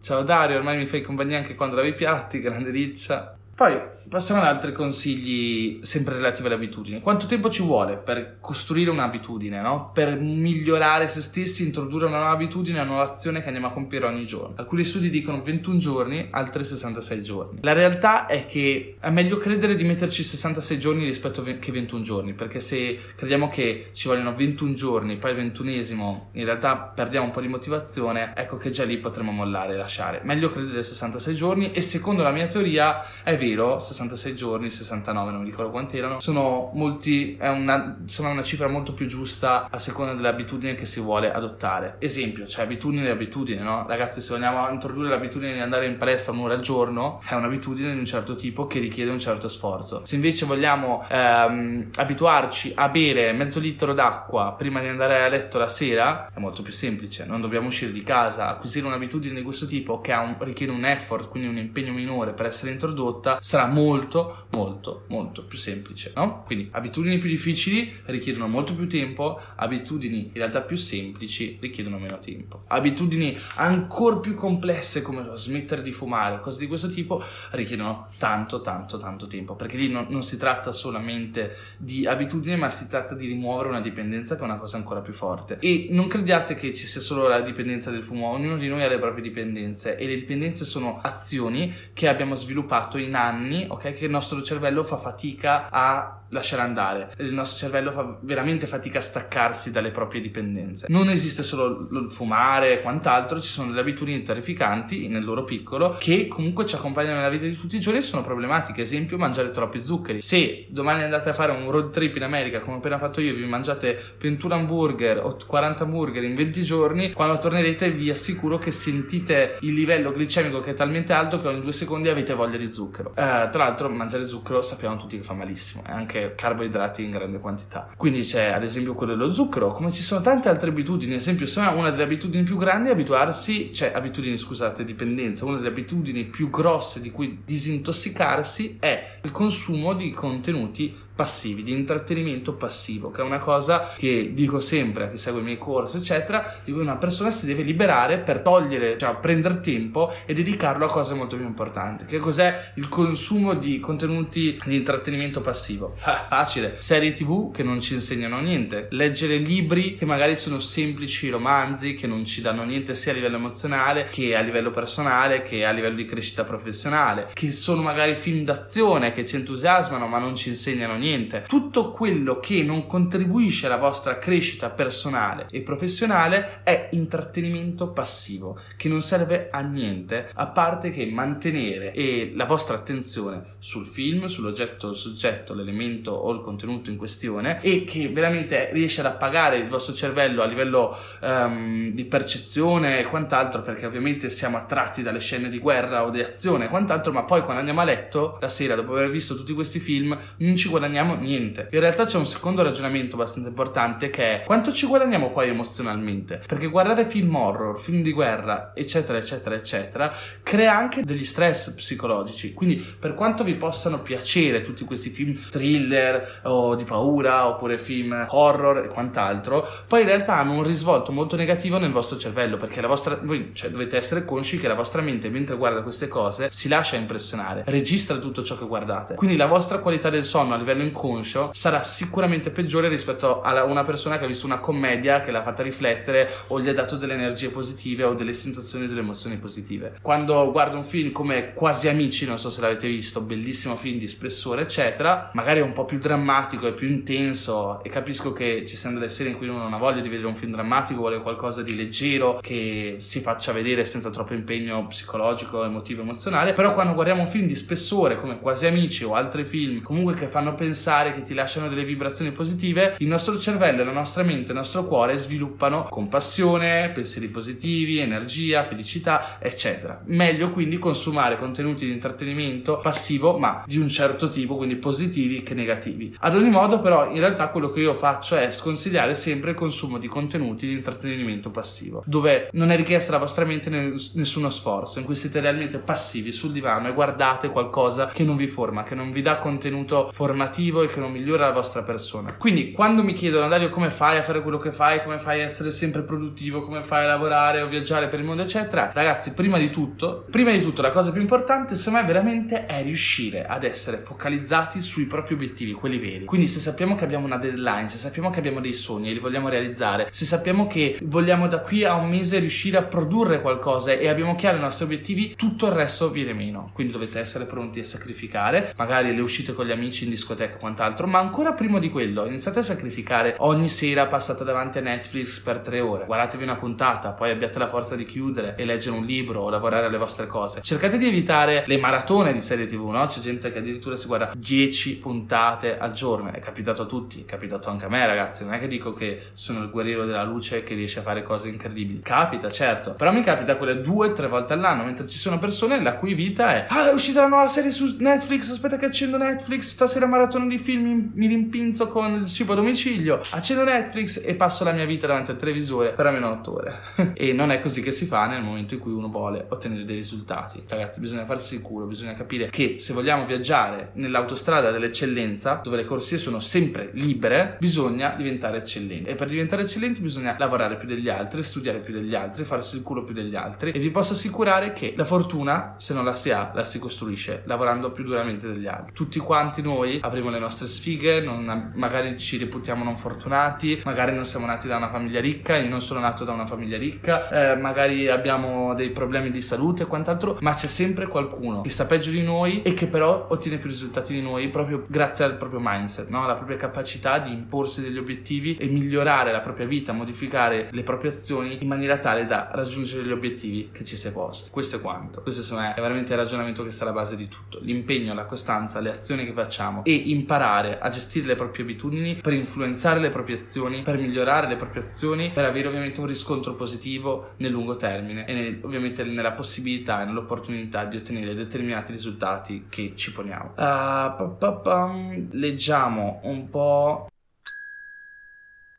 Ciao 0.00 0.22
Dario, 0.22 0.56
ormai 0.56 0.76
mi 0.76 0.86
fai 0.86 1.02
compagnia 1.02 1.38
anche 1.38 1.54
quando 1.54 1.76
lavi 1.76 1.88
i 1.88 1.94
piatti, 1.94 2.40
grande 2.40 2.70
riccia. 2.70 3.36
Poi 3.56 3.94
passiamo 4.06 4.42
ad 4.42 4.46
altri 4.48 4.72
consigli 4.72 5.80
sempre 5.82 6.16
relativi 6.16 6.46
alle 6.46 6.56
abitudini. 6.56 7.00
Quanto 7.00 7.24
tempo 7.24 7.48
ci 7.48 7.62
vuole 7.62 7.96
per 7.96 8.36
costruire 8.38 8.90
un'abitudine, 8.90 9.62
no? 9.62 9.92
per 9.94 10.20
migliorare 10.20 11.08
se 11.08 11.22
stessi, 11.22 11.64
introdurre 11.64 12.04
una 12.04 12.18
nuova 12.18 12.34
abitudine, 12.34 12.80
una 12.80 12.86
nuova 12.86 13.10
azione 13.10 13.40
che 13.40 13.46
andiamo 13.46 13.68
a 13.68 13.72
compiere 13.72 14.04
ogni 14.04 14.26
giorno? 14.26 14.56
Alcuni 14.56 14.84
studi 14.84 15.08
dicono 15.08 15.42
21 15.42 15.78
giorni, 15.78 16.28
altri 16.30 16.64
66 16.64 17.22
giorni. 17.22 17.58
La 17.62 17.72
realtà 17.72 18.26
è 18.26 18.44
che 18.44 18.96
è 19.00 19.08
meglio 19.08 19.38
credere 19.38 19.74
di 19.74 19.84
metterci 19.84 20.22
66 20.22 20.78
giorni 20.78 21.04
rispetto 21.04 21.42
che 21.42 21.72
21 21.72 22.02
giorni, 22.02 22.34
perché 22.34 22.60
se 22.60 22.98
crediamo 23.16 23.48
che 23.48 23.88
ci 23.94 24.06
vogliono 24.06 24.34
21 24.34 24.74
giorni, 24.74 25.16
poi 25.16 25.30
il 25.30 25.36
ventunesimo, 25.36 26.28
in 26.32 26.44
realtà 26.44 26.76
perdiamo 26.76 27.24
un 27.24 27.32
po' 27.32 27.40
di 27.40 27.48
motivazione, 27.48 28.34
ecco 28.36 28.58
che 28.58 28.68
già 28.68 28.84
lì 28.84 28.98
potremmo 28.98 29.32
mollare 29.32 29.72
e 29.72 29.76
lasciare. 29.78 30.20
Meglio 30.24 30.50
credere 30.50 30.82
66 30.82 31.34
giorni 31.34 31.72
e 31.72 31.80
secondo 31.80 32.22
la 32.22 32.30
mia 32.30 32.48
teoria 32.48 33.02
è 33.22 33.34
20 33.34 33.45
aprirlo, 33.46 33.78
66 33.78 34.34
giorni, 34.34 34.70
69, 34.70 35.30
non 35.30 35.40
mi 35.40 35.46
ricordo 35.46 35.70
quanti 35.70 35.96
erano, 35.96 36.20
sono 36.20 36.70
molti, 36.74 37.36
è 37.36 37.48
una, 37.48 37.98
sono 38.06 38.30
una 38.30 38.42
cifra 38.42 38.68
molto 38.68 38.92
più 38.92 39.06
giusta 39.06 39.68
a 39.70 39.78
seconda 39.78 40.14
dell'abitudine 40.14 40.74
che 40.74 40.84
si 40.84 41.00
vuole 41.00 41.32
adottare. 41.32 41.96
Esempio, 41.98 42.44
c'è 42.44 42.50
cioè 42.50 42.64
abitudine 42.64 43.06
e 43.06 43.10
abitudine, 43.10 43.62
no? 43.62 43.86
Ragazzi, 43.86 44.20
se 44.20 44.34
vogliamo 44.34 44.68
introdurre 44.70 45.08
l'abitudine 45.08 45.54
di 45.54 45.60
andare 45.60 45.86
in 45.86 45.96
palestra 45.96 46.32
un'ora 46.32 46.54
al 46.54 46.60
giorno, 46.60 47.22
è 47.26 47.34
un'abitudine 47.34 47.92
di 47.92 47.98
un 47.98 48.04
certo 48.04 48.34
tipo 48.34 48.66
che 48.66 48.78
richiede 48.78 49.10
un 49.10 49.18
certo 49.18 49.48
sforzo. 49.48 50.02
Se 50.04 50.14
invece 50.16 50.46
vogliamo 50.46 51.04
ehm, 51.08 51.90
abituarci 51.96 52.72
a 52.74 52.88
bere 52.88 53.32
mezzo 53.32 53.60
litro 53.60 53.94
d'acqua 53.94 54.54
prima 54.56 54.80
di 54.80 54.88
andare 54.88 55.22
a 55.22 55.28
letto 55.28 55.58
la 55.58 55.68
sera, 55.68 56.28
è 56.34 56.38
molto 56.38 56.62
più 56.62 56.72
semplice, 56.72 57.24
non 57.24 57.40
dobbiamo 57.40 57.68
uscire 57.68 57.92
di 57.92 58.02
casa, 58.02 58.48
acquisire 58.48 58.86
un'abitudine 58.86 59.34
di 59.34 59.42
questo 59.42 59.66
tipo 59.66 60.00
che 60.00 60.12
un, 60.12 60.36
richiede 60.40 60.72
un 60.72 60.84
effort, 60.84 61.28
quindi 61.28 61.48
un 61.48 61.58
impegno 61.58 61.92
minore 61.92 62.32
per 62.32 62.46
essere 62.46 62.72
introdotta, 62.72 63.35
sarà 63.40 63.66
molto, 63.66 64.46
molto, 64.50 65.04
molto 65.08 65.44
più 65.44 65.58
semplice, 65.58 66.12
no? 66.14 66.42
Quindi 66.44 66.68
abitudini 66.72 67.18
più 67.18 67.28
difficili 67.28 67.92
richiedono 68.04 68.48
molto 68.48 68.74
più 68.74 68.88
tempo, 68.88 69.40
abitudini 69.56 70.26
in 70.26 70.32
realtà 70.34 70.62
più 70.62 70.76
semplici 70.76 71.58
richiedono 71.60 71.98
meno 71.98 72.18
tempo. 72.18 72.64
Abitudini 72.68 73.36
ancora 73.56 74.18
più 74.18 74.34
complesse 74.34 75.02
come 75.02 75.22
lo 75.22 75.36
smettere 75.36 75.82
di 75.82 75.92
fumare, 75.92 76.40
cose 76.40 76.58
di 76.58 76.66
questo 76.66 76.88
tipo, 76.88 77.22
richiedono 77.52 78.08
tanto, 78.18 78.60
tanto, 78.60 78.98
tanto 78.98 79.26
tempo, 79.26 79.54
perché 79.54 79.76
lì 79.76 79.90
non, 79.90 80.06
non 80.08 80.22
si 80.22 80.36
tratta 80.36 80.72
solamente 80.72 81.56
di 81.76 82.06
abitudini, 82.06 82.56
ma 82.56 82.70
si 82.70 82.88
tratta 82.88 83.14
di 83.14 83.26
rimuovere 83.26 83.68
una 83.68 83.80
dipendenza 83.80 84.36
che 84.36 84.42
è 84.42 84.44
una 84.44 84.58
cosa 84.58 84.76
ancora 84.76 85.00
più 85.00 85.12
forte. 85.12 85.58
E 85.60 85.88
non 85.90 86.06
crediate 86.06 86.54
che 86.54 86.72
ci 86.72 86.86
sia 86.86 87.00
solo 87.00 87.28
la 87.28 87.40
dipendenza 87.40 87.90
del 87.90 88.02
fumo, 88.02 88.28
ognuno 88.28 88.56
di 88.56 88.68
noi 88.68 88.82
ha 88.82 88.88
le 88.88 88.98
proprie 88.98 89.22
dipendenze 89.22 89.96
e 89.96 90.06
le 90.06 90.14
dipendenze 90.14 90.64
sono 90.64 91.00
azioni 91.02 91.74
che 91.92 92.08
abbiamo 92.08 92.34
sviluppato 92.34 92.98
in 92.98 93.14
anni 93.14 93.25
anni, 93.26 93.66
ok, 93.68 93.92
che 93.94 94.04
il 94.04 94.10
nostro 94.10 94.42
cervello 94.42 94.82
fa 94.82 94.96
fatica 94.96 95.68
a 95.70 96.20
lasciare 96.30 96.62
andare. 96.62 97.14
Il 97.18 97.32
nostro 97.32 97.58
cervello 97.58 97.92
fa 97.92 98.18
veramente 98.22 98.66
fatica 98.66 98.98
a 98.98 99.02
staccarsi 99.02 99.70
dalle 99.70 99.90
proprie 99.90 100.20
dipendenze. 100.20 100.86
Non 100.88 101.10
esiste 101.10 101.42
solo 101.42 101.88
il 101.90 102.10
fumare 102.10 102.78
e 102.78 102.82
quant'altro, 102.82 103.40
ci 103.40 103.48
sono 103.48 103.68
delle 103.68 103.80
abitudini 103.80 104.22
terrificanti 104.22 105.08
nel 105.08 105.24
loro 105.24 105.44
piccolo 105.44 105.96
che 105.98 106.28
comunque 106.28 106.66
ci 106.66 106.74
accompagnano 106.74 107.16
nella 107.16 107.28
vita 107.28 107.44
di 107.44 107.56
tutti 107.56 107.76
i 107.76 107.80
giorni 107.80 108.00
e 108.00 108.02
sono 108.02 108.22
problematiche. 108.22 108.80
Esempio, 108.80 109.18
mangiare 109.18 109.50
troppi 109.50 109.82
zuccheri. 109.82 110.20
Se 110.20 110.66
domani 110.68 111.02
andate 111.02 111.28
a 111.28 111.32
fare 111.32 111.52
un 111.52 111.70
road 111.70 111.90
trip 111.90 112.16
in 112.16 112.22
America, 112.22 112.60
come 112.60 112.76
ho 112.76 112.78
appena 112.78 112.98
fatto 112.98 113.20
io, 113.20 113.34
vi 113.34 113.44
mangiate 113.44 114.14
21 114.18 114.54
hamburger 114.54 115.24
o 115.24 115.36
40 115.46 115.84
hamburger 115.84 116.24
in 116.24 116.34
20 116.34 116.62
giorni, 116.62 117.12
quando 117.12 117.38
tornerete 117.38 117.90
vi 117.90 118.10
assicuro 118.10 118.58
che 118.58 118.70
sentite 118.70 119.58
il 119.60 119.74
livello 119.74 120.12
glicemico 120.12 120.60
che 120.60 120.70
è 120.70 120.74
talmente 120.74 121.12
alto 121.12 121.40
che 121.40 121.48
ogni 121.48 121.60
due 121.60 121.72
secondi 121.72 122.08
avete 122.08 122.34
voglia 122.34 122.56
di 122.56 122.72
zucchero. 122.72 123.10
Eh, 123.10 123.14
tra 123.14 123.50
l'altro, 123.52 123.88
mangiare 123.88 124.26
zucchero 124.26 124.62
sappiamo 124.62 124.96
tutti 124.96 125.16
che 125.16 125.22
fa 125.22 125.34
malissimo, 125.34 125.82
è 125.84 125.90
anche 125.90 126.15
carboidrati 126.34 127.02
in 127.02 127.10
grande 127.10 127.38
quantità. 127.38 127.88
Quindi 127.96 128.22
c'è 128.22 128.46
ad 128.46 128.62
esempio 128.62 128.94
quello 128.94 129.14
dello 129.14 129.32
zucchero, 129.32 129.68
come 129.68 129.92
ci 129.92 130.02
sono 130.02 130.20
tante 130.20 130.48
altre 130.48 130.70
abitudini. 130.70 131.12
Ad 131.12 131.18
esempio, 131.18 131.46
se 131.46 131.60
una 131.60 131.90
delle 131.90 132.04
abitudini 132.04 132.42
più 132.44 132.56
grandi 132.56 132.88
è 132.88 132.92
abituarsi, 132.92 133.72
cioè 133.72 133.92
abitudini, 133.94 134.36
scusate, 134.36 134.84
dipendenza, 134.84 135.44
una 135.44 135.56
delle 135.56 135.68
abitudini 135.68 136.24
più 136.24 136.50
grosse 136.50 137.00
di 137.00 137.10
cui 137.10 137.40
disintossicarsi 137.44 138.76
è 138.80 139.18
il 139.22 139.30
consumo 139.30 139.94
di 139.94 140.10
contenuti 140.10 141.04
passivi, 141.16 141.62
di 141.62 141.72
intrattenimento 141.72 142.52
passivo, 142.52 143.10
che 143.10 143.22
è 143.22 143.24
una 143.24 143.38
cosa 143.38 143.94
che 143.96 144.32
dico 144.34 144.60
sempre 144.60 145.04
a 145.04 145.08
chi 145.08 145.16
segue 145.16 145.40
i 145.40 145.44
miei 145.44 145.58
corsi, 145.58 145.96
eccetera, 145.96 146.58
di 146.62 146.72
cui 146.72 146.82
una 146.82 146.96
persona 146.96 147.30
si 147.30 147.46
deve 147.46 147.62
liberare 147.62 148.18
per 148.18 148.40
togliere, 148.40 148.98
cioè 148.98 149.16
prendere 149.16 149.60
tempo 149.60 150.12
e 150.26 150.34
dedicarlo 150.34 150.84
a 150.84 150.88
cose 150.88 151.14
molto 151.14 151.36
più 151.36 151.46
importanti. 151.46 152.04
Che 152.04 152.18
cos'è 152.18 152.72
il 152.74 152.88
consumo 152.88 153.54
di 153.54 153.80
contenuti 153.80 154.58
di 154.64 154.76
intrattenimento 154.76 155.40
passivo? 155.40 155.96
Ah, 156.02 156.26
facile, 156.28 156.76
serie 156.78 157.12
tv 157.12 157.50
che 157.50 157.62
non 157.62 157.80
ci 157.80 157.94
insegnano 157.94 158.38
niente, 158.40 158.88
leggere 158.90 159.36
libri 159.36 159.96
che 159.96 160.04
magari 160.04 160.36
sono 160.36 160.58
semplici 160.58 161.30
romanzi 161.30 161.94
che 161.94 162.06
non 162.06 162.26
ci 162.26 162.42
danno 162.42 162.62
niente 162.64 162.94
sia 162.94 163.12
a 163.12 163.14
livello 163.14 163.36
emozionale 163.36 164.08
che 164.10 164.36
a 164.36 164.40
livello 164.40 164.70
personale 164.70 165.42
che 165.42 165.64
a 165.64 165.70
livello 165.70 165.94
di 165.94 166.04
crescita 166.04 166.44
professionale, 166.44 167.30
che 167.32 167.50
sono 167.50 167.80
magari 167.80 168.14
film 168.16 168.44
d'azione 168.44 169.12
che 169.12 169.24
ci 169.24 169.36
entusiasmano 169.36 170.06
ma 170.06 170.18
non 170.18 170.34
ci 170.36 170.50
insegnano 170.50 170.92
niente 170.92 171.04
niente. 171.06 171.44
Tutto 171.46 171.92
quello 171.92 172.40
che 172.40 172.62
non 172.64 172.86
contribuisce 172.86 173.66
alla 173.66 173.76
vostra 173.76 174.18
crescita 174.18 174.70
personale 174.70 175.46
e 175.50 175.60
professionale 175.60 176.60
è 176.64 176.88
intrattenimento 176.92 177.92
passivo, 177.92 178.58
che 178.76 178.88
non 178.88 179.02
serve 179.02 179.48
a 179.50 179.60
niente 179.60 180.30
a 180.34 180.46
parte 180.48 180.90
che 180.90 181.06
mantenere 181.06 181.92
la 182.34 182.44
vostra 182.44 182.76
attenzione 182.76 183.54
sul 183.58 183.86
film, 183.86 184.26
sull'oggetto, 184.26 184.90
il 184.90 184.96
soggetto, 184.96 185.54
l'elemento 185.54 186.10
o 186.10 186.32
il 186.32 186.40
contenuto 186.40 186.90
in 186.90 186.96
questione 186.96 187.60
e 187.62 187.84
che 187.84 188.08
veramente 188.08 188.70
riesce 188.72 189.00
ad 189.00 189.06
appagare 189.06 189.58
il 189.58 189.68
vostro 189.68 189.94
cervello 189.94 190.42
a 190.42 190.46
livello 190.46 190.96
um, 191.20 191.90
di 191.92 192.04
percezione 192.04 192.98
e 192.98 193.04
quant'altro, 193.04 193.62
perché 193.62 193.86
ovviamente 193.86 194.28
siamo 194.28 194.56
attratti 194.56 195.02
dalle 195.02 195.20
scene 195.20 195.48
di 195.48 195.58
guerra 195.58 196.04
o 196.04 196.10
di 196.10 196.20
azione 196.20 196.66
e 196.66 196.68
quant'altro, 196.68 197.12
ma 197.12 197.22
poi 197.22 197.42
quando 197.42 197.58
andiamo 197.58 197.80
a 197.80 197.84
letto 197.84 198.38
la 198.40 198.48
sera 198.48 198.74
dopo 198.74 198.92
aver 198.92 199.10
visto 199.10 199.36
tutti 199.36 199.52
questi 199.52 199.78
film 199.78 200.18
non 200.38 200.56
ci 200.56 200.68
guadagniamo 200.68 200.95
guadagniamo 200.96 201.14
niente. 201.14 201.68
In 201.72 201.80
realtà 201.80 202.06
c'è 202.06 202.16
un 202.16 202.26
secondo 202.26 202.62
ragionamento 202.62 203.16
abbastanza 203.16 203.48
importante 203.48 204.08
che 204.08 204.42
è 204.42 204.44
quanto 204.44 204.72
ci 204.72 204.86
guadagniamo 204.86 205.30
poi 205.30 205.50
emozionalmente? 205.50 206.42
Perché 206.46 206.68
guardare 206.68 207.04
film 207.04 207.34
horror, 207.34 207.78
film 207.78 208.02
di 208.02 208.12
guerra, 208.12 208.72
eccetera, 208.74 209.18
eccetera, 209.18 209.54
eccetera, 209.54 210.12
crea 210.42 210.74
anche 210.74 211.02
degli 211.02 211.24
stress 211.24 211.72
psicologici. 211.72 212.54
Quindi 212.54 212.76
per 212.98 213.14
quanto 213.14 213.44
vi 213.44 213.54
possano 213.54 214.00
piacere 214.00 214.62
tutti 214.62 214.84
questi 214.84 215.10
film 215.10 215.38
thriller 215.50 216.40
o 216.44 216.74
di 216.74 216.84
paura 216.84 217.46
oppure 217.46 217.78
film 217.78 218.26
horror 218.28 218.84
e 218.84 218.88
quant'altro, 218.88 219.68
poi 219.86 220.00
in 220.00 220.06
realtà 220.06 220.38
hanno 220.38 220.54
un 220.54 220.62
risvolto 220.62 221.12
molto 221.12 221.36
negativo 221.36 221.78
nel 221.78 221.92
vostro 221.92 222.16
cervello 222.16 222.56
perché 222.56 222.80
la 222.80 222.88
vostra 222.88 223.18
voi 223.22 223.50
cioè, 223.52 223.70
dovete 223.70 223.96
essere 223.96 224.24
consci 224.24 224.56
che 224.58 224.68
la 224.68 224.74
vostra 224.74 225.02
mente 225.02 225.28
mentre 225.28 225.56
guarda 225.56 225.82
queste 225.82 226.08
cose 226.08 226.48
si 226.50 226.68
lascia 226.68 226.96
impressionare, 226.96 227.64
registra 227.66 228.16
tutto 228.16 228.42
ciò 228.42 228.56
che 228.56 228.66
guardate. 228.66 229.14
Quindi 229.14 229.36
la 229.36 229.46
vostra 229.46 229.78
qualità 229.78 230.08
del 230.08 230.24
sonno 230.24 230.54
a 230.54 230.56
livello 230.56 230.82
inconscio 230.86 231.50
sarà 231.52 231.82
sicuramente 231.82 232.50
peggiore 232.50 232.88
rispetto 232.88 233.40
a 233.40 233.64
una 233.64 233.84
persona 233.84 234.18
che 234.18 234.24
ha 234.24 234.28
visto 234.28 234.46
una 234.46 234.58
commedia 234.58 235.20
che 235.20 235.30
l'ha 235.30 235.42
fatta 235.42 235.62
riflettere 235.62 236.30
o 236.48 236.60
gli 236.60 236.68
ha 236.68 236.74
dato 236.74 236.96
delle 236.96 237.14
energie 237.14 237.50
positive 237.50 238.04
o 238.04 238.14
delle 238.14 238.32
sensazioni 238.32 238.86
delle 238.86 239.00
emozioni 239.00 239.36
positive. 239.36 239.98
Quando 240.00 240.50
guardo 240.50 240.76
un 240.76 240.84
film 240.84 241.12
come 241.12 241.52
Quasi 241.52 241.88
Amici, 241.88 242.26
non 242.26 242.38
so 242.38 242.50
se 242.50 242.60
l'avete 242.60 242.88
visto, 242.88 243.20
bellissimo 243.20 243.76
film 243.76 243.98
di 243.98 244.08
spessore, 244.08 244.62
eccetera, 244.62 245.30
magari 245.34 245.60
è 245.60 245.62
un 245.62 245.72
po' 245.72 245.84
più 245.84 245.98
drammatico 245.98 246.66
e 246.66 246.72
più 246.72 246.88
intenso 246.88 247.82
e 247.82 247.88
capisco 247.88 248.32
che 248.32 248.64
ci 248.66 248.76
siano 248.76 248.98
delle 248.98 249.08
serie 249.08 249.32
in 249.32 249.38
cui 249.38 249.48
uno 249.48 249.58
non 249.58 249.72
ha 249.72 249.78
voglia 249.78 250.00
di 250.00 250.08
vedere 250.08 250.28
un 250.28 250.36
film 250.36 250.52
drammatico, 250.52 251.00
vuole 251.00 251.20
qualcosa 251.20 251.62
di 251.62 251.76
leggero 251.76 252.38
che 252.40 252.96
si 252.98 253.20
faccia 253.20 253.52
vedere 253.52 253.84
senza 253.84 254.10
troppo 254.10 254.34
impegno 254.34 254.86
psicologico, 254.86 255.64
emotivo, 255.64 256.02
emozionale, 256.02 256.52
però 256.52 256.74
quando 256.74 256.94
guardiamo 256.94 257.22
un 257.22 257.28
film 257.28 257.46
di 257.46 257.56
spessore 257.56 258.20
come 258.20 258.38
Quasi 258.38 258.66
Amici 258.66 259.04
o 259.04 259.14
altri 259.14 259.44
film 259.44 259.82
comunque 259.82 260.14
che 260.14 260.26
fanno 260.26 260.54
pensare, 260.54 260.75
che 261.12 261.22
ti 261.22 261.34
lasciano 261.34 261.68
delle 261.68 261.84
vibrazioni 261.84 262.32
positive, 262.32 262.94
il 262.98 263.08
nostro 263.08 263.38
cervello, 263.38 263.84
la 263.84 263.92
nostra 263.92 264.22
mente, 264.22 264.52
il 264.52 264.58
nostro 264.58 264.86
cuore 264.86 265.16
sviluppano 265.16 265.84
compassione, 265.90 266.90
pensieri 266.94 267.28
positivi, 267.28 267.98
energia, 267.98 268.64
felicità, 268.64 269.38
eccetera. 269.38 270.02
Meglio 270.06 270.50
quindi 270.50 270.78
consumare 270.78 271.38
contenuti 271.38 271.86
di 271.86 271.92
intrattenimento 271.92 272.78
passivo, 272.78 273.38
ma 273.38 273.64
di 273.66 273.78
un 273.78 273.88
certo 273.88 274.28
tipo, 274.28 274.56
quindi 274.56 274.76
positivi 274.76 275.42
che 275.42 275.54
negativi. 275.54 276.14
Ad 276.20 276.34
ogni 276.34 276.50
modo, 276.50 276.80
però, 276.80 277.10
in 277.10 277.18
realtà 277.18 277.48
quello 277.48 277.70
che 277.70 277.80
io 277.80 277.94
faccio 277.94 278.36
è 278.36 278.50
sconsigliare 278.50 279.14
sempre 279.14 279.50
il 279.50 279.56
consumo 279.56 279.98
di 279.98 280.06
contenuti 280.06 280.66
di 280.66 280.72
intrattenimento 280.72 281.50
passivo, 281.50 282.02
dove 282.06 282.48
non 282.52 282.70
è 282.70 282.76
richiesta 282.76 283.12
la 283.12 283.18
vostra 283.18 283.44
mente 283.44 283.70
nessuno 283.70 284.50
sforzo, 284.50 284.98
in 284.98 285.04
cui 285.04 285.14
siete 285.14 285.40
realmente 285.40 285.78
passivi 285.78 286.32
sul 286.32 286.52
divano 286.52 286.88
e 286.88 286.92
guardate 286.92 287.50
qualcosa 287.50 288.08
che 288.08 288.24
non 288.24 288.36
vi 288.36 288.46
forma, 288.46 288.82
che 288.82 288.94
non 288.94 289.12
vi 289.12 289.22
dà 289.22 289.38
contenuto 289.38 290.10
formativo 290.12 290.64
e 290.66 290.88
che 290.88 291.00
non 291.00 291.12
migliora 291.12 291.46
la 291.46 291.52
vostra 291.52 291.82
persona. 291.82 292.34
Quindi, 292.36 292.72
quando 292.72 293.02
mi 293.02 293.14
chiedono, 293.14 293.48
Dario, 293.48 293.70
come 293.70 293.90
fai 293.90 294.18
a 294.18 294.22
fare 294.22 294.42
quello 294.42 294.58
che 294.58 294.72
fai, 294.72 295.02
come 295.02 295.18
fai 295.18 295.40
a 295.40 295.44
essere 295.44 295.70
sempre 295.70 296.02
produttivo, 296.02 296.62
come 296.62 296.82
fai 296.82 297.04
a 297.04 297.08
lavorare 297.08 297.62
o 297.62 297.68
viaggiare 297.68 298.08
per 298.08 298.20
il 298.20 298.24
mondo, 298.26 298.42
eccetera, 298.42 298.90
ragazzi, 298.92 299.32
prima 299.32 299.58
di 299.58 299.70
tutto, 299.70 300.26
prima 300.30 300.50
di 300.50 300.60
tutto, 300.60 300.82
la 300.82 300.90
cosa 300.90 301.12
più 301.12 301.20
importante, 301.20 301.74
secondo 301.74 302.00
me, 302.00 302.06
veramente 302.06 302.66
è 302.66 302.82
riuscire 302.82 303.46
ad 303.46 303.64
essere 303.64 303.98
focalizzati 303.98 304.80
sui 304.80 305.06
propri 305.06 305.34
obiettivi, 305.34 305.72
quelli 305.72 305.98
veri. 305.98 306.24
Quindi, 306.24 306.46
se 306.46 306.60
sappiamo 306.60 306.96
che 306.96 307.04
abbiamo 307.04 307.26
una 307.26 307.38
deadline, 307.38 307.88
se 307.88 307.98
sappiamo 307.98 308.30
che 308.30 308.38
abbiamo 308.38 308.60
dei 308.60 308.72
sogni 308.72 309.10
e 309.10 309.12
li 309.12 309.18
vogliamo 309.18 309.48
realizzare, 309.48 310.08
se 310.10 310.24
sappiamo 310.24 310.66
che 310.66 310.98
vogliamo 311.02 311.46
da 311.46 311.60
qui 311.60 311.84
a 311.84 311.94
un 311.94 312.08
mese 312.08 312.38
riuscire 312.38 312.76
a 312.76 312.82
produrre 312.82 313.40
qualcosa 313.40 313.92
e 313.92 314.08
abbiamo 314.08 314.34
chiari 314.34 314.58
i 314.58 314.60
nostri 314.60 314.84
obiettivi, 314.84 315.34
tutto 315.36 315.66
il 315.66 315.72
resto 315.72 316.10
viene 316.10 316.32
meno. 316.32 316.70
Quindi 316.72 316.92
dovete 316.92 317.18
essere 317.18 317.44
pronti 317.44 317.80
a 317.80 317.84
sacrificare, 317.84 318.72
magari 318.76 319.14
le 319.14 319.20
uscite 319.20 319.52
con 319.52 319.66
gli 319.66 319.70
amici 319.70 320.04
in 320.04 320.10
discoteca 320.10 320.55
e 320.56 320.58
quant'altro, 320.58 321.06
ma 321.06 321.18
ancora 321.18 321.52
prima 321.52 321.78
di 321.78 321.90
quello, 321.90 322.26
iniziate 322.26 322.58
a 322.58 322.62
sacrificare 322.62 323.36
ogni 323.38 323.68
sera 323.68 324.06
passata 324.06 324.44
davanti 324.44 324.78
a 324.78 324.80
Netflix 324.80 325.38
per 325.40 325.58
tre 325.58 325.80
ore. 325.80 326.04
Guardatevi 326.06 326.42
una 326.42 326.56
puntata, 326.56 327.10
poi 327.10 327.30
abbiate 327.30 327.58
la 327.58 327.68
forza 327.68 327.94
di 327.94 328.04
chiudere 328.04 328.54
e 328.56 328.64
leggere 328.64 328.96
un 328.96 329.04
libro 329.04 329.42
o 329.42 329.50
lavorare 329.50 329.86
alle 329.86 329.98
vostre 329.98 330.26
cose. 330.26 330.60
Cercate 330.62 330.98
di 330.98 331.06
evitare 331.06 331.64
le 331.66 331.78
maratone 331.78 332.32
di 332.32 332.40
serie 332.40 332.66
TV, 332.66 332.88
no? 332.88 333.06
C'è 333.06 333.20
gente 333.20 333.52
che 333.52 333.58
addirittura 333.58 333.96
si 333.96 334.06
guarda 334.06 334.32
10 334.34 334.98
puntate 334.98 335.78
al 335.78 335.92
giorno. 335.92 336.32
È 336.32 336.40
capitato 336.40 336.82
a 336.82 336.86
tutti, 336.86 337.22
è 337.22 337.24
capitato 337.24 337.70
anche 337.70 337.84
a 337.84 337.88
me, 337.88 338.06
ragazzi. 338.06 338.44
Non 338.44 338.54
è 338.54 338.58
che 338.58 338.68
dico 338.68 338.92
che 338.92 339.28
sono 339.32 339.62
il 339.62 339.70
guerriero 339.70 340.04
della 340.04 340.24
luce 340.24 340.62
che 340.62 340.74
riesce 340.74 341.00
a 341.00 341.02
fare 341.02 341.22
cose 341.22 341.48
incredibili. 341.48 342.00
Capita, 342.00 342.50
certo. 342.50 342.92
Però 342.92 343.12
mi 343.12 343.22
capita 343.22 343.56
quelle 343.56 343.80
due 343.80 344.08
o 344.08 344.12
tre 344.12 344.26
volte 344.28 344.52
all'anno, 344.52 344.84
mentre 344.84 345.06
ci 345.06 345.18
sono 345.18 345.38
persone 345.38 345.80
la 345.82 345.96
cui 345.96 346.14
vita 346.14 346.54
è 346.54 346.66
Ah, 346.68 346.90
è 346.90 346.92
uscita 346.92 347.22
la 347.22 347.28
nuova 347.28 347.48
serie 347.48 347.70
su 347.70 347.96
Netflix, 347.98 348.50
aspetta 348.50 348.76
che 348.76 348.86
accendo 348.86 349.16
Netflix, 349.16 349.70
stasera 349.72 350.06
maratona 350.06 350.35
di 350.44 350.58
film, 350.58 351.10
mi 351.14 351.26
rimpinzo 351.26 351.88
con 351.88 352.14
il 352.14 352.26
cibo 352.26 352.52
a 352.52 352.56
domicilio, 352.56 353.20
accendo 353.30 353.64
Netflix 353.64 354.22
e 354.24 354.34
passo 354.34 354.64
la 354.64 354.72
mia 354.72 354.84
vita 354.84 355.06
davanti 355.06 355.30
al 355.30 355.36
televisore 355.36 355.92
per 355.92 356.06
almeno 356.06 356.30
8 356.30 356.52
ore. 356.52 356.80
e 357.14 357.32
non 357.32 357.50
è 357.50 357.60
così 357.60 357.80
che 357.80 357.92
si 357.92 358.06
fa 358.06 358.26
nel 358.26 358.42
momento 358.42 358.74
in 358.74 358.80
cui 358.80 358.92
uno 358.92 359.08
vuole 359.08 359.46
ottenere 359.48 359.84
dei 359.84 359.96
risultati. 359.96 360.62
Ragazzi, 360.68 361.00
bisogna 361.00 361.24
farsi 361.24 361.54
il 361.54 361.62
culo, 361.62 361.86
bisogna 361.86 362.14
capire 362.14 362.50
che 362.50 362.76
se 362.78 362.92
vogliamo 362.92 363.24
viaggiare 363.26 363.90
nell'autostrada 363.94 364.70
dell'eccellenza, 364.70 365.60
dove 365.62 365.76
le 365.76 365.84
corsie 365.84 366.18
sono 366.18 366.40
sempre 366.40 366.90
libere, 366.92 367.56
bisogna 367.58 368.14
diventare 368.16 368.58
eccellenti. 368.58 369.10
E 369.10 369.14
per 369.14 369.28
diventare 369.28 369.62
eccellenti 369.62 370.00
bisogna 370.00 370.36
lavorare 370.38 370.76
più 370.76 370.86
degli 370.86 371.08
altri, 371.08 371.42
studiare 371.42 371.78
più 371.78 371.94
degli 371.94 372.14
altri, 372.14 372.44
farsi 372.44 372.76
il 372.76 372.82
culo 372.82 373.04
più 373.04 373.14
degli 373.14 373.34
altri. 373.34 373.70
E 373.70 373.78
vi 373.78 373.90
posso 373.90 374.12
assicurare 374.12 374.72
che 374.72 374.94
la 374.96 375.04
fortuna, 375.04 375.74
se 375.78 375.94
non 375.94 376.04
la 376.04 376.14
si 376.14 376.30
ha, 376.30 376.50
la 376.54 376.64
si 376.64 376.78
costruisce 376.78 377.42
lavorando 377.46 377.90
più 377.90 378.04
duramente 378.04 378.46
degli 378.46 378.66
altri. 378.66 378.94
Tutti 378.94 379.18
quanti 379.18 379.62
noi 379.62 379.98
avremo 380.02 380.25
le 380.30 380.38
nostre 380.38 380.66
sfighe, 380.66 381.20
non, 381.20 381.72
magari 381.74 382.18
ci 382.18 382.36
reputiamo 382.38 382.84
non 382.84 382.96
fortunati, 382.96 383.80
magari 383.84 384.14
non 384.14 384.24
siamo 384.24 384.46
nati 384.46 384.68
da 384.68 384.76
una 384.76 384.88
famiglia 384.88 385.20
ricca, 385.20 385.56
io 385.56 385.68
non 385.68 385.80
sono 385.80 386.00
nato 386.00 386.24
da 386.24 386.32
una 386.32 386.46
famiglia 386.46 386.78
ricca, 386.78 387.52
eh, 387.52 387.56
magari 387.56 388.08
abbiamo 388.08 388.74
dei 388.74 388.90
problemi 388.90 389.30
di 389.30 389.40
salute 389.40 389.84
e 389.84 389.86
quant'altro, 389.86 390.38
ma 390.40 390.52
c'è 390.52 390.66
sempre 390.66 391.06
qualcuno 391.06 391.60
che 391.62 391.70
sta 391.70 391.84
peggio 391.86 392.10
di 392.10 392.22
noi 392.22 392.62
e 392.62 392.74
che 392.74 392.86
però 392.86 393.26
ottiene 393.30 393.58
più 393.58 393.68
risultati 393.68 394.12
di 394.12 394.22
noi 394.22 394.48
proprio 394.48 394.84
grazie 394.86 395.24
al 395.24 395.36
proprio 395.36 395.60
mindset, 395.62 396.08
no? 396.08 396.24
alla 396.24 396.34
propria 396.34 396.56
capacità 396.56 397.18
di 397.18 397.32
imporsi 397.32 397.80
degli 397.80 397.98
obiettivi 397.98 398.56
e 398.56 398.66
migliorare 398.66 399.32
la 399.32 399.40
propria 399.40 399.66
vita, 399.66 399.92
modificare 399.92 400.68
le 400.70 400.82
proprie 400.82 401.10
azioni 401.10 401.58
in 401.60 401.68
maniera 401.68 401.98
tale 401.98 402.26
da 402.26 402.48
raggiungere 402.52 403.04
gli 403.04 403.12
obiettivi 403.12 403.70
che 403.72 403.84
ci 403.84 403.96
si 403.96 404.08
è 404.08 404.12
posti. 404.12 404.50
Questo 404.50 404.76
è 404.76 404.80
quanto. 404.80 405.22
Questo 405.22 405.42
secondo 405.42 405.68
me 405.68 405.74
è 405.74 405.80
veramente 405.80 406.12
il 406.12 406.18
ragionamento 406.18 406.64
che 406.64 406.70
sta 406.70 406.84
alla 406.84 406.92
base 406.92 407.16
di 407.16 407.28
tutto. 407.28 407.58
L'impegno, 407.62 408.14
la 408.14 408.24
costanza, 408.24 408.80
le 408.80 408.90
azioni 408.90 409.24
che 409.24 409.32
facciamo 409.32 409.84
e 409.84 409.92
imparare 410.16 410.78
a 410.78 410.88
gestire 410.88 411.26
le 411.26 411.34
proprie 411.34 411.64
abitudini 411.64 412.16
per 412.16 412.32
influenzare 412.32 413.00
le 413.00 413.10
proprie 413.10 413.36
azioni, 413.36 413.82
per 413.82 413.98
migliorare 413.98 414.48
le 414.48 414.56
proprie 414.56 414.82
azioni, 414.82 415.30
per 415.32 415.44
avere 415.44 415.68
ovviamente 415.68 416.00
un 416.00 416.06
riscontro 416.06 416.54
positivo 416.54 417.30
nel 417.36 417.50
lungo 417.50 417.76
termine 417.76 418.26
e 418.26 418.34
nel, 418.34 418.60
ovviamente 418.62 419.04
nella 419.04 419.32
possibilità 419.32 420.02
e 420.02 420.06
nell'opportunità 420.06 420.84
di 420.84 420.96
ottenere 420.96 421.34
determinati 421.34 421.92
risultati 421.92 422.66
che 422.68 422.92
ci 422.94 423.12
poniamo. 423.12 423.52
Uh, 423.56 425.28
leggiamo 425.32 426.20
un 426.24 426.48
po' 426.50 427.08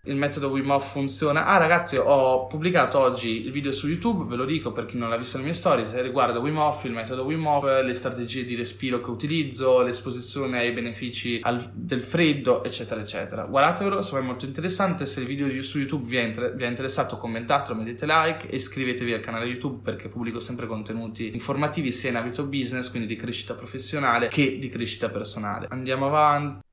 il 0.08 0.16
metodo 0.16 0.48
Wim 0.50 0.70
Hof 0.70 0.92
funziona. 0.92 1.46
Ah 1.46 1.58
ragazzi, 1.58 1.98
ho 1.98 2.48
pubblicato 2.48 3.00
oggi 3.00 3.46
il 3.46 3.52
video 3.52 3.72
su 3.72 3.88
YouTube, 3.88 4.26
ve 4.26 4.36
lo 4.36 4.46
dico 4.46 4.72
per 4.72 4.86
chi 4.86 4.98
non 4.98 5.10
l'ha 5.10 5.18
visto 5.18 5.38
nelle 5.38 5.50
mie 5.50 5.58
stories, 5.58 6.00
riguardo 6.02 6.40
Wim 6.40 6.58
Hof, 6.58 6.84
il 6.86 6.92
metodo 6.92 7.24
Wim 7.24 7.46
Hof, 7.46 7.84
le 7.84 7.94
strategie 7.94 8.46
di 8.46 8.56
respiro 8.56 9.02
che 9.02 9.10
utilizzo, 9.10 9.82
l'esposizione 9.82 10.60
ai 10.60 10.72
benefici 10.72 11.40
al, 11.42 11.62
del 11.74 12.02
freddo, 12.02 12.64
eccetera, 12.64 13.02
eccetera. 13.02 13.44
Guardatelo, 13.44 14.02
se 14.02 14.18
è 14.18 14.22
molto 14.22 14.46
interessante. 14.46 15.06
Se 15.06 15.20
il 15.20 15.26
video 15.26 15.62
su 15.62 15.80
YouTube 15.80 16.08
vi 16.08 16.18
è, 16.18 16.24
inter- 16.24 16.56
vi 16.56 16.64
è 16.64 16.68
interessato, 16.68 17.18
commentatelo, 17.18 17.78
mettete 17.78 18.06
like 18.06 18.50
e 18.50 18.56
iscrivetevi 18.56 19.14
al 19.14 19.20
canale 19.20 19.46
YouTube 19.46 19.82
perché 19.84 20.10
pubblico 20.10 20.40
sempre 20.40 20.68
contenuti 20.68 21.34
informativi 21.34 21.92
sia 21.92 22.10
in 22.10 22.16
ambito 22.16 22.44
business, 22.46 22.90
quindi 22.90 23.08
di 23.08 23.16
crescita 23.16 23.54
professionale, 23.54 24.28
che 24.28 24.58
di 24.60 24.70
crescita 24.70 25.10
personale. 25.10 25.68
Andiamo 25.70 26.08
avanti. 26.08 26.66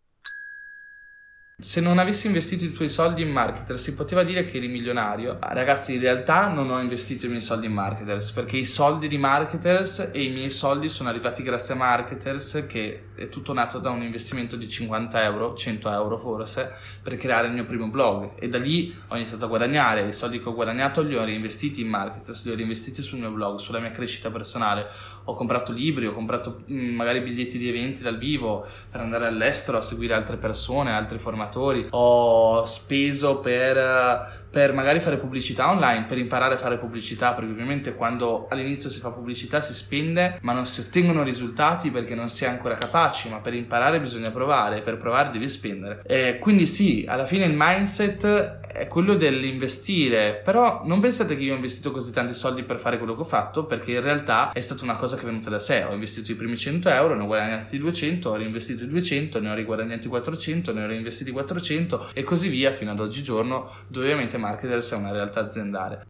Se 1.65 1.81
non 1.81 1.99
avessi 1.99 2.27
investito 2.27 2.65
i 2.65 2.73
tuoi 2.73 2.91
soldi 2.91 3.23
in 3.23 3.31
marketer, 3.31 3.79
si 3.79 3.95
poteva 3.95 4.23
dire 4.23 4.45
che 4.45 4.59
eri 4.59 4.69
milionario? 4.69 5.39
Ah, 5.41 5.55
ragazzi, 5.55 5.95
in 5.95 6.01
realtà 6.01 6.49
non 6.49 6.69
ho 6.69 6.79
investito 6.79 7.25
i 7.25 7.31
miei 7.31 7.41
soldi 7.41 7.65
in 7.65 7.73
marketers 7.73 8.33
perché 8.33 8.59
i 8.59 8.67
soldi 8.67 9.09
di 9.09 9.17
marketers 9.17 10.11
e 10.13 10.25
i 10.25 10.29
miei 10.29 10.51
soldi 10.51 10.91
sono 10.91 11.09
arrivati 11.09 11.43
grazie 11.43 11.73
a 11.73 11.79
marketers 11.79 12.67
che 12.69 13.05
è 13.15 13.31
tutto 13.31 13.55
nato 13.55 13.79
da 13.79 13.89
un 13.89 14.03
investimento 14.03 14.57
di 14.57 14.69
50 14.69 15.23
euro, 15.23 15.55
100 15.55 15.91
euro 15.91 16.19
forse, 16.19 16.71
per 17.03 17.17
creare 17.17 17.47
il 17.47 17.55
mio 17.55 17.65
primo 17.65 17.89
blog 17.89 18.33
e 18.35 18.51
da 18.51 18.59
lì 18.59 18.95
ho 19.09 19.17
iniziato 19.17 19.47
a 19.47 19.49
guadagnare. 19.49 20.07
I 20.07 20.13
soldi 20.13 20.43
che 20.43 20.49
ho 20.51 20.55
guadagnato 20.55 21.01
li 21.01 21.17
ho 21.17 21.25
reinvestiti 21.25 21.81
in 21.81 21.89
marketers, 21.89 22.45
li 22.45 22.51
ho 22.51 22.57
reinvestiti 22.57 23.01
sul 23.01 23.21
mio 23.21 23.31
blog, 23.31 23.59
sulla 23.59 23.79
mia 23.79 23.91
crescita 23.91 24.31
personale. 24.31 24.89
Ho 25.25 25.35
comprato 25.35 25.73
libri, 25.73 26.05
ho 26.09 26.13
comprato 26.13 26.65
mm, 26.71 26.95
magari 26.95 27.23
biglietti 27.23 27.57
di 27.57 27.71
eventi 27.71 28.03
dal 28.03 28.19
vivo 28.19 28.67
per 28.91 29.01
andare 29.01 29.27
all'estero 29.27 29.79
a 29.79 29.81
seguire 29.81 30.13
altre 30.13 30.37
persone, 30.37 30.93
altri 30.93 31.19
formatori. 31.19 31.53
Ho 31.91 32.65
speso 32.65 33.39
per 33.39 34.43
per 34.55 34.73
magari 34.73 35.01
fare 35.01 35.17
pubblicità 35.17 35.69
online, 35.69 36.05
per 36.05 36.17
imparare 36.17 36.55
a 36.55 36.57
fare 36.57 36.79
pubblicità, 36.79 37.33
perché 37.33 37.51
ovviamente 37.51 37.97
quando 37.97 38.47
all'inizio 38.49 38.89
si 38.89 39.01
fa 39.01 39.11
pubblicità 39.11 39.61
si 39.61 39.75
spende, 39.75 40.39
ma 40.43 40.53
non 40.53 40.65
si 40.65 40.79
ottengono 40.79 41.25
risultati 41.25 41.91
perché 41.91 42.15
non 42.15 42.29
si 42.29 42.45
è 42.45 42.47
ancora 42.47 42.77
capaci, 42.77 43.29
ma 43.29 43.41
per 43.41 43.53
imparare 43.53 43.99
bisogna 43.99 44.31
provare, 44.31 44.83
per 44.83 44.97
provare 44.97 45.33
devi 45.33 45.49
spendere. 45.49 46.03
Eh, 46.07 46.39
quindi 46.39 46.67
sì, 46.67 47.05
alla 47.09 47.27
fine 47.27 47.47
il 47.47 47.55
mindset 47.57 48.61
è 48.75 48.89
quello 48.89 49.15
dell'investire, 49.15 50.41
però 50.45 50.83
non 50.85 51.01
pensate 51.01 51.37
che 51.37 51.43
io 51.45 51.53
ho 51.53 51.57
investito 51.57 51.93
così 51.93 52.13
tanti 52.13 52.35
soldi 52.35 52.65
per 52.65 52.81
fare 52.81 52.99
quello 52.99 53.15
che 53.15 53.21
ho 53.21 53.25
fatto, 53.25 53.67
perché 53.67 53.93
in 53.93 54.01
realtà 54.01 54.51
è 54.51 54.59
stata 54.59 54.83
una 54.83 54.97
cosa 54.97 55.15
che 55.17 55.23
è 55.23 55.27
venuta 55.27 55.49
da 55.49 55.61
sé, 55.61 55.85
ho 55.85 55.93
investito 55.93 56.33
i 56.33 56.35
primi 56.35 56.57
100 56.57 56.89
euro, 56.89 57.15
ne 57.15 57.23
ho 57.23 57.27
guadagnati 57.27 57.79
200, 57.79 58.31
ho 58.31 58.37
reinvestito 58.37 58.83
i 58.83 58.89
200, 58.89 59.39
ne 59.39 59.51
ho 59.51 59.55
riguadagnati 59.55 60.09
400, 60.09 60.73
ne 60.73 60.83
ho 60.83 60.87
reinvestiti 60.89 61.31
400 61.31 62.09
e 62.15 62.25
così 62.25 62.49
via 62.49 62.73
fino 62.73 62.91
ad 62.91 62.99
oggigiorno, 62.99 63.71
dove 63.87 64.07
ovviamente 64.07 64.39
Marketers 64.39 64.93
è 64.93 64.97
una 64.97 65.13
realtà 65.13 65.41
aziendale. 65.41 66.07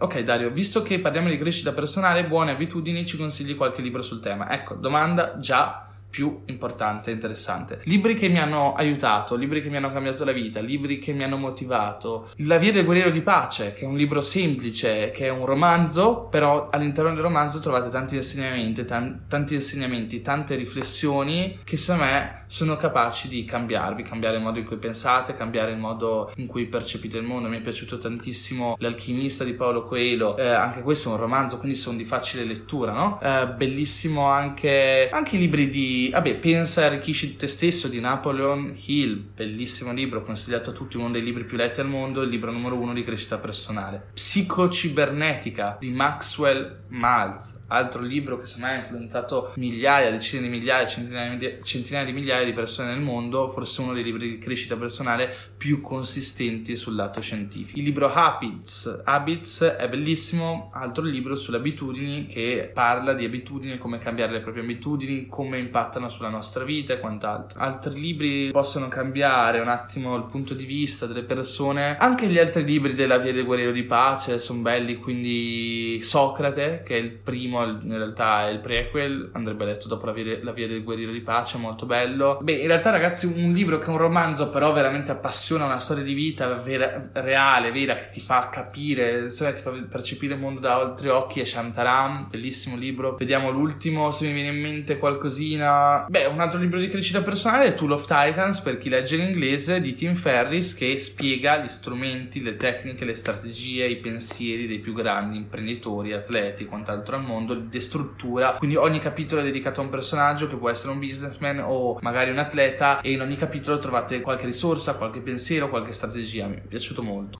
Ok 0.00 0.20
Dario, 0.20 0.50
visto 0.50 0.82
che 0.82 0.98
parliamo 0.98 1.28
di 1.28 1.38
crescita 1.38 1.72
personale, 1.72 2.26
buone 2.26 2.50
abitudini, 2.50 3.06
ci 3.06 3.16
consigli 3.16 3.56
qualche 3.56 3.82
libro 3.82 4.02
sul 4.02 4.20
tema? 4.20 4.50
Ecco, 4.50 4.74
domanda 4.74 5.38
già 5.38 5.89
più 6.10 6.42
importante 6.46 7.10
e 7.10 7.14
interessante. 7.14 7.80
Libri 7.84 8.14
che 8.14 8.28
mi 8.28 8.38
hanno 8.38 8.74
aiutato, 8.74 9.36
libri 9.36 9.62
che 9.62 9.70
mi 9.70 9.76
hanno 9.76 9.92
cambiato 9.92 10.24
la 10.24 10.32
vita, 10.32 10.60
libri 10.60 10.98
che 10.98 11.12
mi 11.12 11.22
hanno 11.22 11.36
motivato. 11.36 12.28
La 12.38 12.58
via 12.58 12.72
del 12.72 12.84
guerriero 12.84 13.10
di 13.10 13.22
pace, 13.22 13.72
che 13.72 13.82
è 13.82 13.86
un 13.86 13.96
libro 13.96 14.20
semplice, 14.20 15.10
che 15.12 15.26
è 15.26 15.30
un 15.30 15.46
romanzo, 15.46 16.26
però 16.30 16.68
all'interno 16.70 17.12
del 17.12 17.22
romanzo 17.22 17.60
trovate 17.60 17.88
tanti 17.88 18.16
insegnamenti, 18.16 18.84
tan- 18.84 19.22
tanti 19.28 19.54
insegnamenti, 19.54 20.20
tante 20.20 20.56
riflessioni 20.56 21.60
che 21.64 21.76
secondo 21.76 22.04
me 22.04 22.39
sono 22.50 22.74
capaci 22.74 23.28
di 23.28 23.44
cambiarvi, 23.44 24.02
cambiare 24.02 24.38
il 24.38 24.42
modo 24.42 24.58
in 24.58 24.64
cui 24.64 24.76
pensate, 24.76 25.36
cambiare 25.36 25.70
il 25.70 25.78
modo 25.78 26.32
in 26.34 26.48
cui 26.48 26.66
percepite 26.66 27.16
il 27.16 27.22
mondo. 27.22 27.48
Mi 27.48 27.58
è 27.58 27.60
piaciuto 27.60 27.96
tantissimo 27.96 28.74
L'alchimista 28.80 29.44
di 29.44 29.52
Paolo 29.52 29.84
Coelho, 29.84 30.36
eh, 30.36 30.48
anche 30.48 30.82
questo 30.82 31.10
è 31.10 31.12
un 31.12 31.18
romanzo, 31.18 31.58
quindi 31.58 31.76
sono 31.76 31.96
di 31.96 32.04
facile 32.04 32.42
lettura, 32.42 32.92
no? 32.92 33.20
Eh, 33.22 33.46
bellissimo 33.56 34.26
anche, 34.26 35.08
anche 35.12 35.36
i 35.36 35.38
libri 35.38 35.70
di 35.70 36.08
vabbè, 36.10 36.38
Pensa 36.38 36.82
e 36.82 36.84
arricchisci 36.86 37.36
te 37.36 37.46
stesso 37.46 37.86
di 37.86 38.00
Napoleon 38.00 38.76
Hill, 38.84 39.22
bellissimo 39.32 39.92
libro, 39.92 40.22
consigliato 40.22 40.70
a 40.70 40.72
tutti, 40.72 40.96
uno 40.96 41.10
dei 41.10 41.22
libri 41.22 41.44
più 41.44 41.56
letti 41.56 41.78
al 41.78 41.86
mondo, 41.86 42.22
il 42.22 42.30
libro 42.30 42.50
numero 42.50 42.74
uno 42.74 42.92
di 42.92 43.04
crescita 43.04 43.38
personale. 43.38 44.08
Psicocibernetica 44.12 45.76
di 45.78 45.90
Maxwell 45.90 46.80
Maltz, 46.88 47.60
altro 47.68 48.02
libro 48.02 48.38
che 48.38 48.46
secondo 48.46 48.68
me 48.68 48.74
ha 48.74 48.78
influenzato 48.78 49.52
migliaia, 49.56 50.10
decine 50.10 50.42
di 50.42 50.48
migliaia, 50.48 50.86
centinaia, 50.86 52.04
di 52.04 52.12
migliaia 52.12 52.39
di 52.44 52.52
persone 52.52 52.92
nel 52.92 53.00
mondo, 53.00 53.48
forse 53.48 53.80
uno 53.80 53.92
dei 53.92 54.02
libri 54.02 54.30
di 54.30 54.38
crescita 54.38 54.76
personale 54.76 55.34
più 55.56 55.80
consistenti 55.80 56.76
sul 56.76 56.94
lato 56.94 57.20
scientifico. 57.20 57.78
Il 57.78 57.84
libro 57.84 58.12
Habits, 58.12 59.02
Habits 59.04 59.62
è 59.62 59.88
bellissimo, 59.88 60.70
altro 60.74 61.04
libro 61.04 61.34
sulle 61.34 61.58
abitudini 61.58 62.26
che 62.26 62.70
parla 62.72 63.12
di 63.12 63.24
abitudini, 63.24 63.78
come 63.78 63.98
cambiare 63.98 64.32
le 64.32 64.40
proprie 64.40 64.62
abitudini, 64.62 65.26
come 65.26 65.58
impattano 65.58 66.08
sulla 66.08 66.28
nostra 66.28 66.64
vita 66.64 66.92
e 66.92 67.00
quant'altro. 67.00 67.60
Altri 67.60 67.98
libri 67.98 68.50
possono 68.50 68.88
cambiare 68.88 69.60
un 69.60 69.68
attimo 69.68 70.16
il 70.16 70.24
punto 70.24 70.54
di 70.54 70.64
vista 70.64 71.06
delle 71.06 71.22
persone, 71.22 71.96
anche 71.96 72.26
gli 72.26 72.38
altri 72.38 72.64
libri 72.64 72.94
della 72.94 73.18
Via 73.18 73.32
del 73.32 73.44
Guerriero 73.44 73.72
di 73.72 73.84
Pace 73.84 74.38
sono 74.38 74.60
belli, 74.60 74.96
quindi 74.96 76.00
Socrate, 76.02 76.82
che 76.84 76.96
è 76.96 77.00
il 77.00 77.10
primo 77.10 77.62
in 77.64 77.96
realtà 77.96 78.48
è 78.48 78.50
il 78.50 78.60
prequel, 78.60 79.30
andrebbe 79.32 79.64
letto 79.64 79.88
dopo 79.88 80.06
la 80.06 80.12
via, 80.12 80.38
la 80.42 80.52
via, 80.52 80.66
del 80.66 80.84
guerriero 80.84 81.12
di 81.12 81.20
pace, 81.20 81.58
molto 81.58 81.86
bello. 81.86 82.29
Beh, 82.40 82.52
in 82.52 82.66
realtà 82.66 82.90
ragazzi 82.90 83.26
un 83.26 83.52
libro 83.52 83.78
che 83.78 83.86
è 83.86 83.88
un 83.88 83.98
romanzo 83.98 84.50
però 84.50 84.72
veramente 84.72 85.10
appassiona 85.10 85.64
una 85.64 85.78
storia 85.78 86.04
di 86.04 86.14
vita 86.14 86.52
vera, 86.54 87.10
reale, 87.14 87.72
vera, 87.72 87.96
che 87.96 88.08
ti 88.10 88.20
fa 88.20 88.48
capire, 88.50 89.20
insomma, 89.22 89.52
ti 89.52 89.62
fa 89.62 89.70
percepire 89.88 90.34
il 90.34 90.40
mondo 90.40 90.60
da 90.60 90.74
altri 90.74 91.08
occhi, 91.08 91.40
è 91.40 91.44
Shantaram, 91.44 92.28
bellissimo 92.30 92.76
libro. 92.76 93.16
Vediamo 93.16 93.50
l'ultimo, 93.50 94.10
se 94.10 94.26
mi 94.26 94.32
viene 94.32 94.50
in 94.50 94.60
mente 94.60 94.98
qualcosina. 94.98 96.06
Beh, 96.08 96.26
un 96.26 96.40
altro 96.40 96.58
libro 96.58 96.78
di 96.78 96.88
crescita 96.88 97.22
personale 97.22 97.66
è 97.66 97.74
Tool 97.74 97.92
of 97.92 98.06
Titans, 98.06 98.60
per 98.60 98.78
chi 98.78 98.88
legge 98.88 99.16
in 99.16 99.28
inglese, 99.28 99.80
di 99.80 99.94
Tim 99.94 100.14
Ferris, 100.14 100.74
che 100.74 100.98
spiega 100.98 101.58
gli 101.58 101.68
strumenti, 101.68 102.42
le 102.42 102.56
tecniche, 102.56 103.04
le 103.04 103.14
strategie, 103.14 103.86
i 103.86 103.96
pensieri 103.96 104.66
dei 104.66 104.78
più 104.78 104.92
grandi 104.92 105.36
imprenditori, 105.36 106.12
atleti, 106.12 106.66
quant'altro 106.66 107.16
al 107.16 107.22
mondo 107.22 107.54
di 107.54 107.80
struttura. 107.80 108.52
Quindi 108.52 108.76
ogni 108.76 109.00
capitolo 109.00 109.40
è 109.40 109.44
dedicato 109.44 109.80
a 109.80 109.84
un 109.84 109.90
personaggio 109.90 110.46
che 110.46 110.56
può 110.56 110.68
essere 110.68 110.92
un 110.92 110.98
businessman 110.98 111.60
o 111.60 111.98
magari 112.00 112.19
un 112.28 112.38
atleta 112.38 113.00
e 113.00 113.12
in 113.12 113.22
ogni 113.22 113.36
capitolo 113.36 113.78
trovate 113.78 114.20
qualche 114.20 114.44
risorsa, 114.44 114.96
qualche 114.96 115.20
pensiero, 115.22 115.70
qualche 115.70 115.92
strategia. 115.92 116.46
Mi 116.46 116.56
è 116.56 116.60
piaciuto 116.60 117.02
molto. 117.02 117.38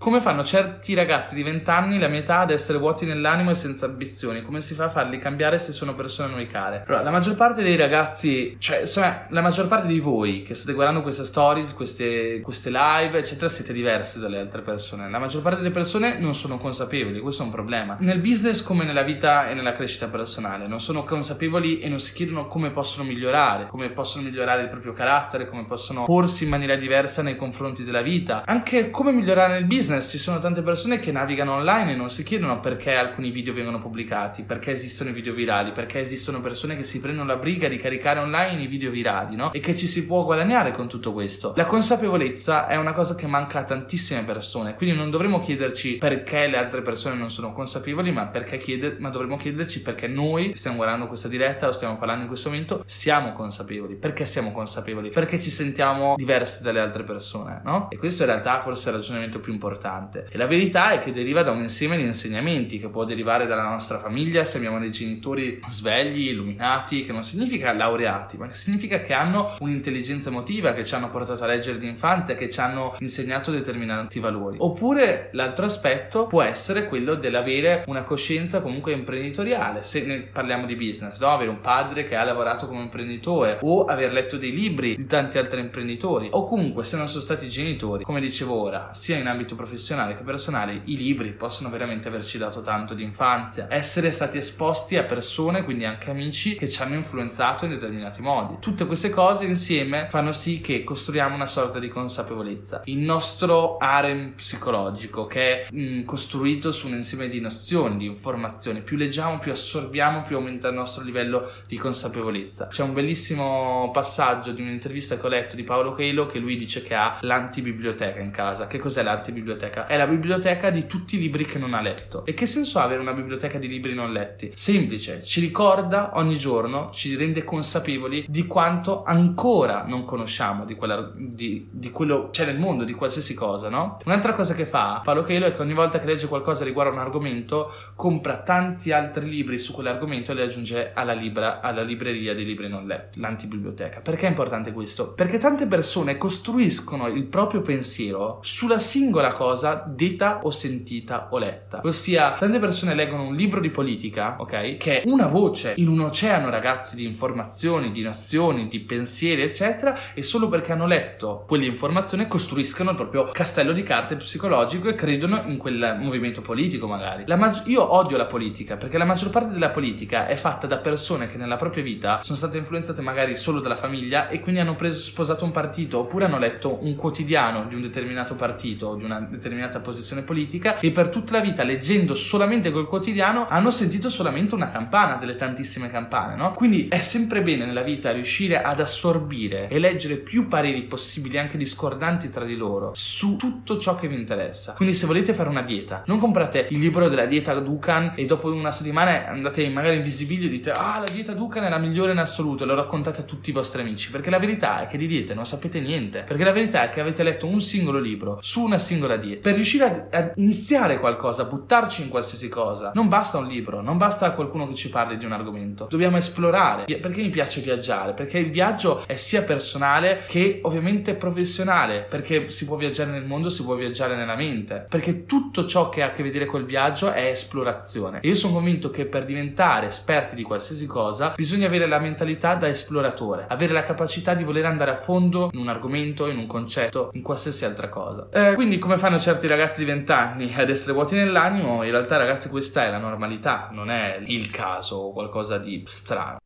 Come 0.00 0.20
fanno 0.20 0.44
certi 0.44 0.94
ragazzi 0.94 1.34
di 1.34 1.42
20 1.42 1.68
anni, 1.70 1.98
la 1.98 2.06
mia 2.06 2.20
età, 2.20 2.38
ad 2.38 2.52
essere 2.52 2.78
vuoti 2.78 3.04
nell'animo 3.04 3.50
e 3.50 3.56
senza 3.56 3.86
ambizioni? 3.86 4.42
Come 4.42 4.60
si 4.60 4.74
fa 4.74 4.84
a 4.84 4.88
farli 4.88 5.18
cambiare 5.18 5.58
se 5.58 5.72
sono 5.72 5.96
persone 5.96 6.32
a 6.32 6.36
noi 6.36 6.46
care? 6.46 6.84
Allora, 6.86 7.02
la 7.02 7.10
maggior 7.10 7.34
parte 7.34 7.64
dei 7.64 7.74
ragazzi, 7.74 8.54
cioè, 8.60 8.82
insomma, 8.82 9.26
la 9.28 9.40
maggior 9.40 9.66
parte 9.66 9.88
di 9.88 9.98
voi 9.98 10.44
che 10.44 10.54
state 10.54 10.72
guardando 10.72 11.02
queste 11.02 11.24
stories, 11.24 11.74
queste, 11.74 12.40
queste 12.42 12.70
live, 12.70 13.18
eccetera, 13.18 13.48
siete 13.48 13.72
diversi 13.72 14.20
dalle 14.20 14.38
altre 14.38 14.62
persone. 14.62 15.10
La 15.10 15.18
maggior 15.18 15.42
parte 15.42 15.62
delle 15.62 15.72
persone 15.72 16.16
non 16.16 16.36
sono 16.36 16.58
consapevoli, 16.58 17.18
questo 17.18 17.42
è 17.42 17.46
un 17.46 17.50
problema. 17.50 17.96
Nel 17.98 18.20
business 18.20 18.62
come 18.62 18.84
nella 18.84 19.02
vita 19.02 19.50
e 19.50 19.54
nella 19.54 19.72
crescita 19.72 20.06
personale, 20.06 20.68
non 20.68 20.80
sono 20.80 21.02
consapevoli 21.02 21.80
e 21.80 21.88
non 21.88 21.98
si 21.98 22.12
chiedono 22.12 22.46
come 22.46 22.70
possono 22.70 23.02
migliorare, 23.02 23.66
come 23.66 23.90
possono 23.90 24.26
migliorare 24.26 24.62
il 24.62 24.68
proprio 24.68 24.92
carattere, 24.92 25.48
come 25.48 25.64
possono 25.64 26.04
porsi 26.04 26.44
in 26.44 26.50
maniera 26.50 26.76
diversa 26.76 27.20
nei 27.20 27.34
confronti 27.34 27.82
della 27.82 28.00
vita, 28.00 28.44
anche 28.46 28.90
come 28.90 29.10
migliorare 29.10 29.54
nel 29.54 29.64
business 29.64 29.86
business 29.88 30.10
ci 30.10 30.18
sono 30.18 30.38
tante 30.38 30.60
persone 30.60 30.98
che 30.98 31.10
navigano 31.10 31.54
online 31.54 31.92
e 31.92 31.96
non 31.96 32.10
si 32.10 32.22
chiedono 32.22 32.60
perché 32.60 32.94
alcuni 32.94 33.30
video 33.30 33.54
vengono 33.54 33.80
pubblicati, 33.80 34.42
perché 34.42 34.72
esistono 34.72 35.10
i 35.10 35.12
video 35.14 35.32
virali, 35.32 35.72
perché 35.72 36.00
esistono 36.00 36.40
persone 36.40 36.76
che 36.76 36.82
si 36.82 37.00
prendono 37.00 37.26
la 37.26 37.36
briga 37.36 37.68
di 37.68 37.78
caricare 37.78 38.20
online 38.20 38.62
i 38.62 38.66
video 38.66 38.90
virali, 38.90 39.34
no? 39.34 39.52
E 39.52 39.60
che 39.60 39.74
ci 39.74 39.86
si 39.86 40.04
può 40.06 40.24
guadagnare 40.24 40.72
con 40.72 40.88
tutto 40.88 41.12
questo. 41.12 41.54
La 41.56 41.64
consapevolezza 41.64 42.66
è 42.66 42.76
una 42.76 42.92
cosa 42.92 43.14
che 43.14 43.26
manca 43.26 43.60
a 43.60 43.64
tantissime 43.64 44.24
persone, 44.24 44.74
quindi 44.74 44.94
non 44.94 45.10
dovremmo 45.10 45.40
chiederci 45.40 45.96
perché 45.96 46.46
le 46.46 46.58
altre 46.58 46.82
persone 46.82 47.16
non 47.16 47.30
sono 47.30 47.52
consapevoli, 47.52 48.12
ma, 48.12 48.30
chieder- 48.30 48.98
ma 48.98 49.08
dovremmo 49.08 49.36
chiederci 49.36 49.80
perché 49.80 50.06
noi 50.06 50.52
stiamo 50.54 50.76
guardando 50.76 51.06
questa 51.06 51.28
diretta 51.28 51.68
o 51.68 51.72
stiamo 51.72 51.96
parlando 51.96 52.22
in 52.22 52.28
questo 52.28 52.50
momento, 52.50 52.82
siamo 52.86 53.32
consapevoli. 53.32 53.96
Perché 53.96 54.26
siamo 54.26 54.52
consapevoli? 54.52 55.10
Perché 55.10 55.38
ci 55.38 55.50
sentiamo 55.50 56.14
diversi 56.16 56.62
dalle 56.62 56.80
altre 56.80 57.04
persone, 57.04 57.62
no? 57.64 57.88
E 57.90 57.96
questo 57.96 58.24
in 58.24 58.28
realtà 58.28 58.60
forse 58.60 58.88
è 58.88 58.92
il 58.92 58.98
ragionamento 58.98 59.40
più 59.40 59.52
importante 59.52 59.77
importante. 59.78 60.26
E 60.30 60.36
la 60.36 60.46
verità 60.46 60.90
è 60.90 60.98
che 61.00 61.12
deriva 61.12 61.42
da 61.42 61.52
un 61.52 61.60
insieme 61.62 61.96
di 61.96 62.02
insegnamenti 62.02 62.78
che 62.78 62.88
può 62.88 63.04
derivare 63.04 63.46
dalla 63.46 63.62
nostra 63.68 64.00
famiglia 64.00 64.44
se 64.44 64.56
abbiamo 64.58 64.78
dei 64.78 64.90
genitori 64.90 65.60
svegli, 65.68 66.28
illuminati, 66.28 67.04
che 67.04 67.12
non 67.12 67.22
significa 67.22 67.72
laureati, 67.72 68.36
ma 68.36 68.48
che 68.48 68.54
significa 68.54 69.00
che 69.00 69.14
hanno 69.14 69.54
un'intelligenza 69.60 70.28
emotiva, 70.28 70.72
che 70.72 70.84
ci 70.84 70.94
hanno 70.94 71.10
portato 71.10 71.44
a 71.44 71.46
leggere 71.46 71.78
d'infanzia, 71.78 72.34
che 72.34 72.50
ci 72.50 72.60
hanno 72.60 72.96
insegnato 72.98 73.52
determinati 73.52 74.18
valori. 74.18 74.56
Oppure 74.60 75.30
l'altro 75.32 75.66
aspetto 75.66 76.26
può 76.26 76.42
essere 76.42 76.86
quello 76.88 77.14
dell'avere 77.14 77.84
una 77.86 78.02
coscienza 78.02 78.60
comunque 78.60 78.92
imprenditoriale, 78.92 79.82
se 79.84 80.28
parliamo 80.32 80.66
di 80.66 80.74
business, 80.74 81.20
no? 81.20 81.28
avere 81.28 81.50
un 81.50 81.60
padre 81.60 82.04
che 82.04 82.16
ha 82.16 82.24
lavorato 82.24 82.66
come 82.66 82.82
imprenditore 82.82 83.58
o 83.62 83.84
aver 83.84 84.12
letto 84.12 84.36
dei 84.36 84.52
libri 84.52 84.96
di 84.96 85.06
tanti 85.06 85.38
altri 85.38 85.60
imprenditori 85.60 86.28
o 86.32 86.44
comunque 86.44 86.84
se 86.84 86.96
non 86.96 87.08
sono 87.08 87.22
stati 87.22 87.48
genitori, 87.48 88.02
come 88.02 88.20
dicevo 88.20 88.60
ora, 88.60 88.92
sia 88.92 89.16
in 89.16 89.26
ambito 89.26 89.54
professionale 89.54 89.67
professionale 89.68 90.16
che 90.16 90.22
personale, 90.22 90.80
i 90.84 90.96
libri 90.96 91.32
possono 91.32 91.68
veramente 91.68 92.08
averci 92.08 92.38
dato 92.38 92.62
tanto 92.62 92.94
di 92.94 93.02
infanzia, 93.02 93.66
essere 93.68 94.10
stati 94.10 94.38
esposti 94.38 94.96
a 94.96 95.04
persone, 95.04 95.62
quindi 95.62 95.84
anche 95.84 96.08
amici, 96.08 96.56
che 96.56 96.70
ci 96.70 96.80
hanno 96.80 96.94
influenzato 96.94 97.66
in 97.66 97.72
determinati 97.72 98.22
modi. 98.22 98.56
Tutte 98.60 98.86
queste 98.86 99.10
cose 99.10 99.44
insieme 99.44 100.06
fanno 100.08 100.32
sì 100.32 100.62
che 100.62 100.84
costruiamo 100.84 101.34
una 101.34 101.46
sorta 101.46 101.78
di 101.78 101.88
consapevolezza. 101.88 102.80
Il 102.84 102.98
nostro 102.98 103.76
harem 103.76 104.32
psicologico, 104.34 105.26
che 105.26 105.64
è 105.64 105.66
mh, 105.70 105.80
mm, 105.80 106.04
costruito 106.04 106.72
su 106.72 106.86
un 106.86 106.94
insieme 106.94 107.28
di 107.28 107.40
nozioni, 107.40 107.98
di 107.98 108.06
informazioni, 108.06 108.80
più 108.80 108.96
leggiamo, 108.96 109.38
più 109.38 109.52
assorbiamo, 109.52 110.22
più 110.22 110.36
aumenta 110.36 110.68
il 110.68 110.74
nostro 110.74 111.04
livello 111.04 111.50
di 111.66 111.76
consapevolezza. 111.76 112.68
C'è 112.68 112.82
un 112.82 112.94
bellissimo 112.94 113.90
passaggio 113.92 114.52
di 114.52 114.62
un'intervista 114.62 115.18
che 115.18 115.26
ho 115.26 115.28
letto 115.28 115.56
di 115.56 115.62
Paolo 115.62 115.92
Coelho 115.92 116.24
che 116.24 116.38
lui 116.38 116.56
dice 116.56 116.82
che 116.82 116.94
ha 116.94 117.18
l'antibiblioteca 117.20 118.20
in 118.20 118.30
casa. 118.30 118.66
Che 118.66 118.78
cos'è 118.78 119.02
l'antibiblioteca? 119.02 119.57
Biblioteca? 119.58 119.86
È 119.86 119.96
la 119.96 120.06
biblioteca 120.06 120.70
di 120.70 120.86
tutti 120.86 121.16
i 121.16 121.18
libri 121.18 121.44
che 121.44 121.58
non 121.58 121.74
ha 121.74 121.80
letto. 121.80 122.24
E 122.24 122.34
che 122.34 122.46
senso 122.46 122.78
ha 122.78 122.84
avere 122.84 123.00
una 123.00 123.12
biblioteca 123.12 123.58
di 123.58 123.66
libri 123.66 123.94
non 123.94 124.12
letti? 124.12 124.52
Semplice, 124.54 125.22
ci 125.24 125.40
ricorda 125.40 126.12
ogni 126.14 126.36
giorno, 126.36 126.90
ci 126.92 127.16
rende 127.16 127.42
consapevoli 127.42 128.24
di 128.28 128.46
quanto 128.46 129.02
ancora 129.02 129.84
non 129.86 130.04
conosciamo 130.04 130.64
di, 130.64 130.76
quella, 130.76 131.12
di, 131.14 131.68
di 131.70 131.90
quello 131.90 132.28
c'è 132.30 132.46
nel 132.46 132.58
mondo, 132.58 132.84
di 132.84 132.92
qualsiasi 132.92 133.34
cosa, 133.34 133.68
no? 133.68 133.98
Un'altra 134.04 134.32
cosa 134.32 134.54
che 134.54 134.64
fa 134.64 135.00
Paolo 135.04 135.24
Coelho 135.24 135.46
è 135.46 135.54
che 135.54 135.62
ogni 135.62 135.74
volta 135.74 135.98
che 135.98 136.06
legge 136.06 136.28
qualcosa 136.28 136.64
riguardo 136.64 136.92
un 136.92 137.00
argomento, 137.00 137.72
compra 137.96 138.42
tanti 138.42 138.92
altri 138.92 139.28
libri 139.28 139.58
su 139.58 139.72
quell'argomento 139.72 140.30
e 140.30 140.34
li 140.34 140.42
aggiunge 140.42 140.92
alla, 140.94 141.12
libra, 141.12 141.60
alla 141.60 141.82
libreria 141.82 142.34
dei 142.34 142.44
libri 142.44 142.68
non 142.68 142.86
letti, 142.86 143.20
l'antibiblioteca. 143.20 144.00
Perché 144.00 144.26
è 144.26 144.28
importante 144.28 144.72
questo? 144.72 145.12
Perché 145.12 145.38
tante 145.38 145.66
persone 145.66 146.16
costruiscono 146.16 147.08
il 147.08 147.24
proprio 147.24 147.62
pensiero 147.62 148.38
sulla 148.42 148.78
singola 148.78 149.32
cosa 149.32 149.47
detta 149.86 150.40
o 150.42 150.50
sentita 150.50 151.28
o 151.30 151.38
letta. 151.38 151.80
Ossia, 151.84 152.32
tante 152.38 152.58
persone 152.58 152.94
leggono 152.94 153.24
un 153.24 153.34
libro 153.34 153.60
di 153.60 153.70
politica, 153.70 154.36
ok? 154.38 154.76
Che 154.76 155.02
è 155.02 155.08
una 155.08 155.26
voce 155.26 155.74
in 155.76 155.88
un 155.88 156.00
oceano, 156.00 156.50
ragazzi, 156.50 156.96
di 156.96 157.04
informazioni, 157.04 157.90
di 157.90 158.02
nozioni, 158.02 158.68
di 158.68 158.80
pensieri, 158.80 159.42
eccetera, 159.42 159.96
e 160.14 160.22
solo 160.22 160.48
perché 160.48 160.72
hanno 160.72 160.86
letto 160.86 161.44
quelle 161.46 161.66
informazioni 161.66 162.26
costruiscono 162.26 162.90
il 162.90 162.96
proprio 162.96 163.24
castello 163.24 163.72
di 163.72 163.82
carte 163.82 164.16
psicologico 164.16 164.88
e 164.88 164.94
credono 164.94 165.42
in 165.46 165.56
quel 165.56 165.96
movimento 166.00 166.40
politico, 166.40 166.86
magari. 166.86 167.24
Mag- 167.36 167.66
io 167.66 167.94
odio 167.94 168.16
la 168.16 168.26
politica 168.26 168.76
perché 168.76 168.98
la 168.98 169.04
maggior 169.04 169.30
parte 169.30 169.52
della 169.52 169.70
politica 169.70 170.26
è 170.26 170.36
fatta 170.36 170.66
da 170.66 170.78
persone 170.78 171.28
che 171.28 171.36
nella 171.36 171.56
propria 171.56 171.82
vita 171.82 172.20
sono 172.22 172.36
state 172.36 172.58
influenzate 172.58 173.00
magari 173.00 173.36
solo 173.36 173.60
dalla 173.60 173.76
famiglia 173.76 174.28
e 174.28 174.40
quindi 174.40 174.60
hanno 174.60 174.74
preso, 174.74 175.00
sposato 175.00 175.44
un 175.44 175.50
partito 175.50 175.98
oppure 176.00 176.24
hanno 176.24 176.38
letto 176.38 176.78
un 176.82 176.94
quotidiano 176.94 177.66
di 177.66 177.74
un 177.74 177.82
determinato 177.82 178.34
partito 178.34 178.88
o 178.88 178.94
di 178.96 179.04
una 179.04 179.27
determinata 179.30 179.80
posizione 179.80 180.22
politica 180.22 180.78
e 180.78 180.90
per 180.90 181.08
tutta 181.08 181.32
la 181.32 181.40
vita 181.40 181.62
leggendo 181.62 182.14
solamente 182.14 182.70
quel 182.70 182.86
quotidiano 182.86 183.46
hanno 183.48 183.70
sentito 183.70 184.10
solamente 184.10 184.54
una 184.54 184.70
campana 184.70 185.16
delle 185.16 185.36
tantissime 185.36 185.90
campane, 185.90 186.36
no? 186.36 186.52
Quindi 186.54 186.88
è 186.88 187.00
sempre 187.00 187.42
bene 187.42 187.66
nella 187.66 187.82
vita 187.82 188.12
riuscire 188.12 188.62
ad 188.62 188.80
assorbire 188.80 189.68
e 189.68 189.78
leggere 189.78 190.16
più 190.16 190.48
pareri 190.48 190.82
possibili 190.82 191.38
anche 191.38 191.56
discordanti 191.56 192.30
tra 192.30 192.44
di 192.44 192.56
loro 192.56 192.92
su 192.94 193.36
tutto 193.36 193.78
ciò 193.78 193.96
che 193.96 194.08
vi 194.08 194.16
interessa. 194.16 194.74
Quindi 194.74 194.94
se 194.94 195.06
volete 195.06 195.34
fare 195.34 195.48
una 195.48 195.62
dieta, 195.62 196.02
non 196.06 196.18
comprate 196.18 196.66
il 196.70 196.80
libro 196.80 197.08
della 197.08 197.26
dieta 197.26 197.58
Dukan 197.58 198.12
e 198.16 198.24
dopo 198.24 198.52
una 198.52 198.72
settimana 198.72 199.28
andate 199.28 199.68
magari 199.68 199.96
in 199.96 200.02
visibilio 200.02 200.46
e 200.46 200.50
dite 200.50 200.70
ah 200.70 201.00
la 201.00 201.12
dieta 201.12 201.32
Dukan 201.32 201.64
è 201.64 201.68
la 201.68 201.78
migliore 201.78 202.12
in 202.12 202.18
assoluto 202.18 202.64
e 202.64 202.66
lo 202.66 202.74
raccontate 202.74 203.20
a 203.20 203.24
tutti 203.24 203.50
i 203.50 203.52
vostri 203.52 203.82
amici 203.82 204.10
perché 204.10 204.30
la 204.30 204.38
verità 204.38 204.82
è 204.82 204.86
che 204.86 204.96
di 204.96 205.06
diete 205.06 205.34
non 205.34 205.46
sapete 205.46 205.80
niente 205.80 206.22
perché 206.22 206.44
la 206.44 206.52
verità 206.52 206.84
è 206.84 206.90
che 206.90 207.00
avete 207.00 207.22
letto 207.22 207.46
un 207.46 207.60
singolo 207.60 207.98
libro 207.98 208.38
su 208.40 208.62
una 208.62 208.78
singola 208.78 209.16
dieta 209.18 209.40
per 209.42 209.54
riuscire 209.54 210.08
a, 210.10 210.18
a 210.18 210.32
iniziare 210.36 210.98
qualcosa 210.98 211.44
buttarci 211.44 212.02
in 212.02 212.08
qualsiasi 212.08 212.48
cosa. 212.48 212.92
Non 212.94 213.08
basta 213.08 213.38
un 213.38 213.46
libro 213.46 213.80
non 213.80 213.96
basta 213.96 214.32
qualcuno 214.32 214.66
che 214.68 214.74
ci 214.74 214.90
parli 214.90 215.16
di 215.16 215.24
un 215.24 215.32
argomento. 215.32 215.86
Dobbiamo 215.88 216.16
esplorare 216.16 216.84
perché 216.98 217.22
mi 217.22 217.30
piace 217.30 217.60
viaggiare? 217.60 218.12
Perché 218.12 218.38
il 218.38 218.50
viaggio 218.50 219.06
è 219.06 219.16
sia 219.16 219.42
personale 219.42 220.24
che 220.26 220.60
ovviamente 220.62 221.14
professionale 221.14 222.06
perché 222.08 222.50
si 222.50 222.66
può 222.66 222.76
viaggiare 222.76 223.10
nel 223.10 223.24
mondo 223.24 223.48
si 223.48 223.62
può 223.62 223.74
viaggiare 223.74 224.16
nella 224.16 224.36
mente. 224.36 224.86
Perché 224.88 225.24
tutto 225.24 225.64
ciò 225.66 225.88
che 225.88 226.02
ha 226.02 226.06
a 226.06 226.10
che 226.10 226.22
vedere 226.22 226.46
col 226.46 226.64
viaggio 226.64 227.10
è 227.10 227.26
esplorazione. 227.26 228.20
E 228.20 228.28
io 228.28 228.34
sono 228.34 228.54
convinto 228.54 228.90
che 228.90 229.06
per 229.06 229.24
diventare 229.24 229.86
esperti 229.86 230.34
di 230.34 230.42
qualsiasi 230.42 230.86
cosa 230.86 231.32
bisogna 231.36 231.66
avere 231.66 231.86
la 231.86 231.98
mentalità 231.98 232.54
da 232.54 232.68
esploratore 232.68 233.46
avere 233.48 233.72
la 233.72 233.82
capacità 233.82 234.34
di 234.34 234.44
voler 234.44 234.64
andare 234.66 234.90
a 234.90 234.96
fondo 234.96 235.50
in 235.52 235.60
un 235.60 235.68
argomento 235.68 236.28
in 236.28 236.38
un 236.38 236.46
concetto 236.46 237.10
in 237.14 237.22
qualsiasi 237.22 237.64
altra 237.64 237.88
cosa. 237.88 238.28
Eh, 238.30 238.54
quindi 238.54 238.78
come 238.78 238.98
fanno 239.08 239.20
certi 239.20 239.46
ragazzi 239.46 239.78
di 239.78 239.86
20 239.86 240.12
anni 240.12 240.54
ad 240.54 240.68
essere 240.68 240.92
vuoti 240.92 241.14
nell'animo 241.14 241.82
in 241.82 241.90
realtà 241.90 242.18
ragazzi 242.18 242.50
questa 242.50 242.84
è 242.84 242.90
la 242.90 242.98
normalità 242.98 243.70
non 243.72 243.90
è 243.90 244.20
il 244.26 244.50
caso 244.50 244.96
o 244.96 245.12
qualcosa 245.12 245.56
di 245.56 245.82
strano 245.86 246.36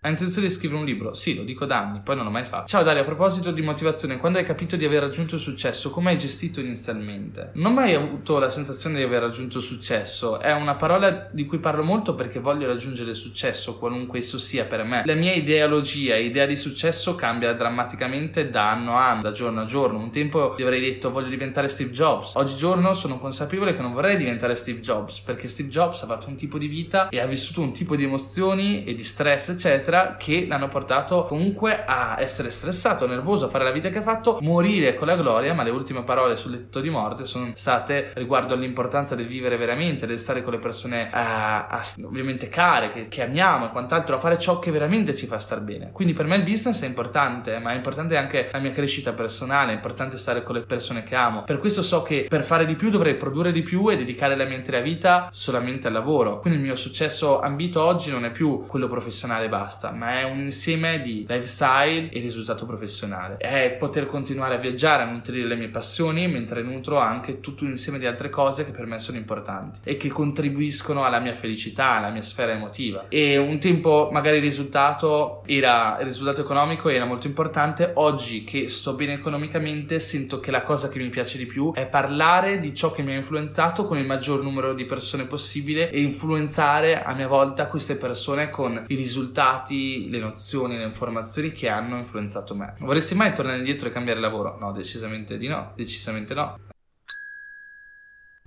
hai 0.00 0.12
intenzione 0.12 0.46
di 0.46 0.54
scrivere 0.54 0.78
un 0.78 0.86
libro? 0.86 1.12
Sì, 1.12 1.34
lo 1.34 1.42
dico 1.42 1.64
da 1.64 1.80
anni, 1.80 2.00
poi 2.04 2.14
non 2.14 2.24
l'ho 2.24 2.30
mai 2.30 2.44
fatto. 2.44 2.68
Ciao 2.68 2.84
Dario, 2.84 3.02
a 3.02 3.04
proposito 3.04 3.50
di 3.50 3.62
motivazione, 3.62 4.18
quando 4.18 4.38
hai 4.38 4.44
capito 4.44 4.76
di 4.76 4.84
aver 4.84 5.02
raggiunto 5.02 5.34
il 5.34 5.40
successo, 5.40 5.90
come 5.90 6.10
hai 6.10 6.16
gestito 6.16 6.60
inizialmente? 6.60 7.50
Non 7.54 7.72
ho 7.72 7.74
mai 7.74 7.94
avuto 7.94 8.38
la 8.38 8.48
sensazione 8.48 8.98
di 8.98 9.02
aver 9.02 9.22
raggiunto 9.22 9.58
successo, 9.58 10.38
è 10.38 10.52
una 10.52 10.76
parola 10.76 11.28
di 11.32 11.44
cui 11.46 11.58
parlo 11.58 11.82
molto 11.82 12.14
perché 12.14 12.38
voglio 12.38 12.68
raggiungere 12.68 13.10
il 13.10 13.16
successo, 13.16 13.76
qualunque 13.76 14.20
esso 14.20 14.38
sia 14.38 14.66
per 14.66 14.84
me. 14.84 15.02
La 15.04 15.14
mia 15.14 15.32
ideologia, 15.34 16.14
idea 16.14 16.46
di 16.46 16.56
successo 16.56 17.16
cambia 17.16 17.52
drammaticamente 17.52 18.50
da 18.50 18.70
anno 18.70 18.96
a 18.96 19.10
anno, 19.10 19.22
da 19.22 19.32
giorno 19.32 19.62
a 19.62 19.64
giorno. 19.64 19.98
Un 19.98 20.12
tempo 20.12 20.54
ti 20.54 20.62
avrei 20.62 20.80
detto 20.80 21.10
voglio 21.10 21.28
diventare 21.28 21.66
Steve 21.66 21.90
Jobs. 21.90 22.36
Oggigiorno 22.36 22.92
sono 22.92 23.18
consapevole 23.18 23.74
che 23.74 23.82
non 23.82 23.92
vorrei 23.92 24.16
diventare 24.16 24.54
Steve 24.54 24.78
Jobs 24.78 25.18
perché 25.18 25.48
Steve 25.48 25.68
Jobs 25.68 26.00
ha 26.04 26.06
fatto 26.06 26.28
un 26.28 26.36
tipo 26.36 26.56
di 26.56 26.68
vita 26.68 27.08
e 27.08 27.18
ha 27.18 27.26
vissuto 27.26 27.62
un 27.62 27.72
tipo 27.72 27.96
di 27.96 28.04
emozioni 28.04 28.84
e 28.84 28.94
di 28.94 29.02
stress, 29.02 29.48
eccetera 29.48 29.86
eccetera, 29.88 30.16
che 30.16 30.46
l'hanno 30.46 30.68
portato 30.68 31.24
comunque 31.24 31.84
a 31.84 32.16
essere 32.18 32.50
stressato, 32.50 33.06
nervoso, 33.06 33.46
a 33.46 33.48
fare 33.48 33.64
la 33.64 33.70
vita 33.70 33.88
che 33.88 33.98
ha 33.98 34.02
fatto, 34.02 34.38
morire 34.42 34.94
con 34.94 35.06
la 35.06 35.16
gloria, 35.16 35.54
ma 35.54 35.62
le 35.62 35.70
ultime 35.70 36.02
parole 36.04 36.36
sul 36.36 36.52
letto 36.52 36.80
di 36.80 36.90
morte 36.90 37.24
sono 37.24 37.50
state 37.54 38.10
riguardo 38.14 38.54
all'importanza 38.54 39.14
del 39.14 39.26
vivere 39.26 39.56
veramente, 39.56 40.06
del 40.06 40.18
stare 40.18 40.42
con 40.42 40.52
le 40.52 40.58
persone 40.58 41.10
uh, 41.12 42.04
ovviamente 42.04 42.48
care, 42.48 42.92
che, 42.92 43.08
che, 43.08 43.22
amiamo 43.22 43.66
e 43.66 43.70
quant'altro, 43.70 44.16
a 44.16 44.18
fare 44.18 44.38
ciò 44.38 44.58
che 44.58 44.70
veramente 44.70 45.14
ci 45.14 45.26
fa 45.26 45.38
star 45.38 45.60
bene. 45.60 45.90
Quindi 45.92 46.12
per 46.12 46.26
me 46.26 46.36
il 46.36 46.42
business 46.42 46.82
è 46.82 46.86
importante, 46.86 47.58
ma 47.58 47.72
è 47.72 47.76
importante 47.76 48.16
anche 48.16 48.50
la 48.52 48.58
mia 48.58 48.72
crescita 48.72 49.12
personale, 49.12 49.72
è 49.72 49.74
importante 49.74 50.18
stare 50.18 50.42
con 50.42 50.54
le 50.54 50.62
persone 50.62 51.02
che 51.02 51.14
amo. 51.14 51.44
Per 51.44 51.58
questo 51.58 51.82
so 51.82 52.02
che 52.02 52.26
per 52.28 52.44
fare 52.44 52.66
di 52.66 52.74
più 52.74 52.90
dovrei 52.90 53.14
produrre 53.14 53.52
di 53.52 53.62
più 53.62 53.88
e 53.90 53.96
dedicare 53.96 54.36
la 54.36 54.44
mia 54.44 54.56
intera 54.56 54.80
vita 54.80 55.28
solamente 55.30 55.86
al 55.86 55.92
lavoro. 55.94 56.40
Quindi 56.40 56.58
il 56.58 56.64
mio 56.64 56.76
successo 56.76 57.40
ambito 57.40 57.82
oggi 57.82 58.10
non 58.10 58.24
è 58.24 58.30
più 58.30 58.66
quello 58.66 58.88
professionale 58.88 59.48
basta 59.48 59.77
basta, 59.78 59.90
ma 59.92 60.18
è 60.18 60.24
un 60.24 60.40
insieme 60.40 61.00
di 61.00 61.24
lifestyle 61.28 62.10
e 62.10 62.18
risultato 62.18 62.66
professionale. 62.66 63.36
È 63.36 63.76
poter 63.78 64.06
continuare 64.06 64.56
a 64.56 64.58
viaggiare, 64.58 65.04
a 65.04 65.06
nutrire 65.06 65.46
le 65.46 65.54
mie 65.54 65.68
passioni, 65.68 66.26
mentre 66.26 66.62
nutro 66.62 66.98
anche 66.98 67.40
tutto 67.40 67.64
un 67.64 67.70
insieme 67.70 67.98
di 67.98 68.06
altre 68.06 68.28
cose 68.28 68.64
che 68.64 68.72
per 68.72 68.86
me 68.86 68.98
sono 68.98 69.16
importanti 69.16 69.80
e 69.84 69.96
che 69.96 70.08
contribuiscono 70.08 71.04
alla 71.04 71.20
mia 71.20 71.34
felicità, 71.34 71.90
alla 71.90 72.10
mia 72.10 72.22
sfera 72.22 72.52
emotiva. 72.52 73.06
E 73.08 73.36
un 73.36 73.58
tempo 73.60 74.08
magari 74.10 74.38
il 74.38 74.42
risultato 74.42 75.42
era 75.46 75.96
il 76.00 76.06
risultato 76.06 76.40
economico 76.40 76.88
era 76.88 77.04
molto 77.04 77.26
importante, 77.26 77.92
oggi 77.94 78.44
che 78.44 78.68
sto 78.68 78.94
bene 78.94 79.14
economicamente 79.14 80.00
sento 80.00 80.40
che 80.40 80.50
la 80.50 80.62
cosa 80.62 80.88
che 80.88 80.98
mi 80.98 81.08
piace 81.08 81.38
di 81.38 81.46
più 81.46 81.72
è 81.72 81.86
parlare 81.86 82.58
di 82.58 82.74
ciò 82.74 82.90
che 82.90 83.02
mi 83.02 83.12
ha 83.12 83.16
influenzato 83.16 83.84
con 83.84 83.98
il 83.98 84.06
maggior 84.06 84.42
numero 84.42 84.74
di 84.74 84.84
persone 84.84 85.24
possibile 85.24 85.90
e 85.90 86.00
influenzare 86.00 87.02
a 87.02 87.12
mia 87.14 87.28
volta 87.28 87.68
queste 87.68 87.96
persone 87.96 88.50
con 88.50 88.84
i 88.88 88.94
risultati 88.94 89.67
fatti, 89.68 90.08
le 90.08 90.18
nozioni, 90.18 90.78
le 90.78 90.84
informazioni 90.84 91.52
che 91.52 91.68
hanno 91.68 91.98
influenzato 91.98 92.54
me. 92.54 92.74
Vorresti 92.78 93.14
mai 93.14 93.34
tornare 93.34 93.58
indietro 93.58 93.88
e 93.88 93.92
cambiare 93.92 94.18
lavoro? 94.18 94.56
No, 94.58 94.72
decisamente 94.72 95.36
di 95.36 95.46
no, 95.46 95.72
decisamente 95.76 96.32
no. 96.34 96.56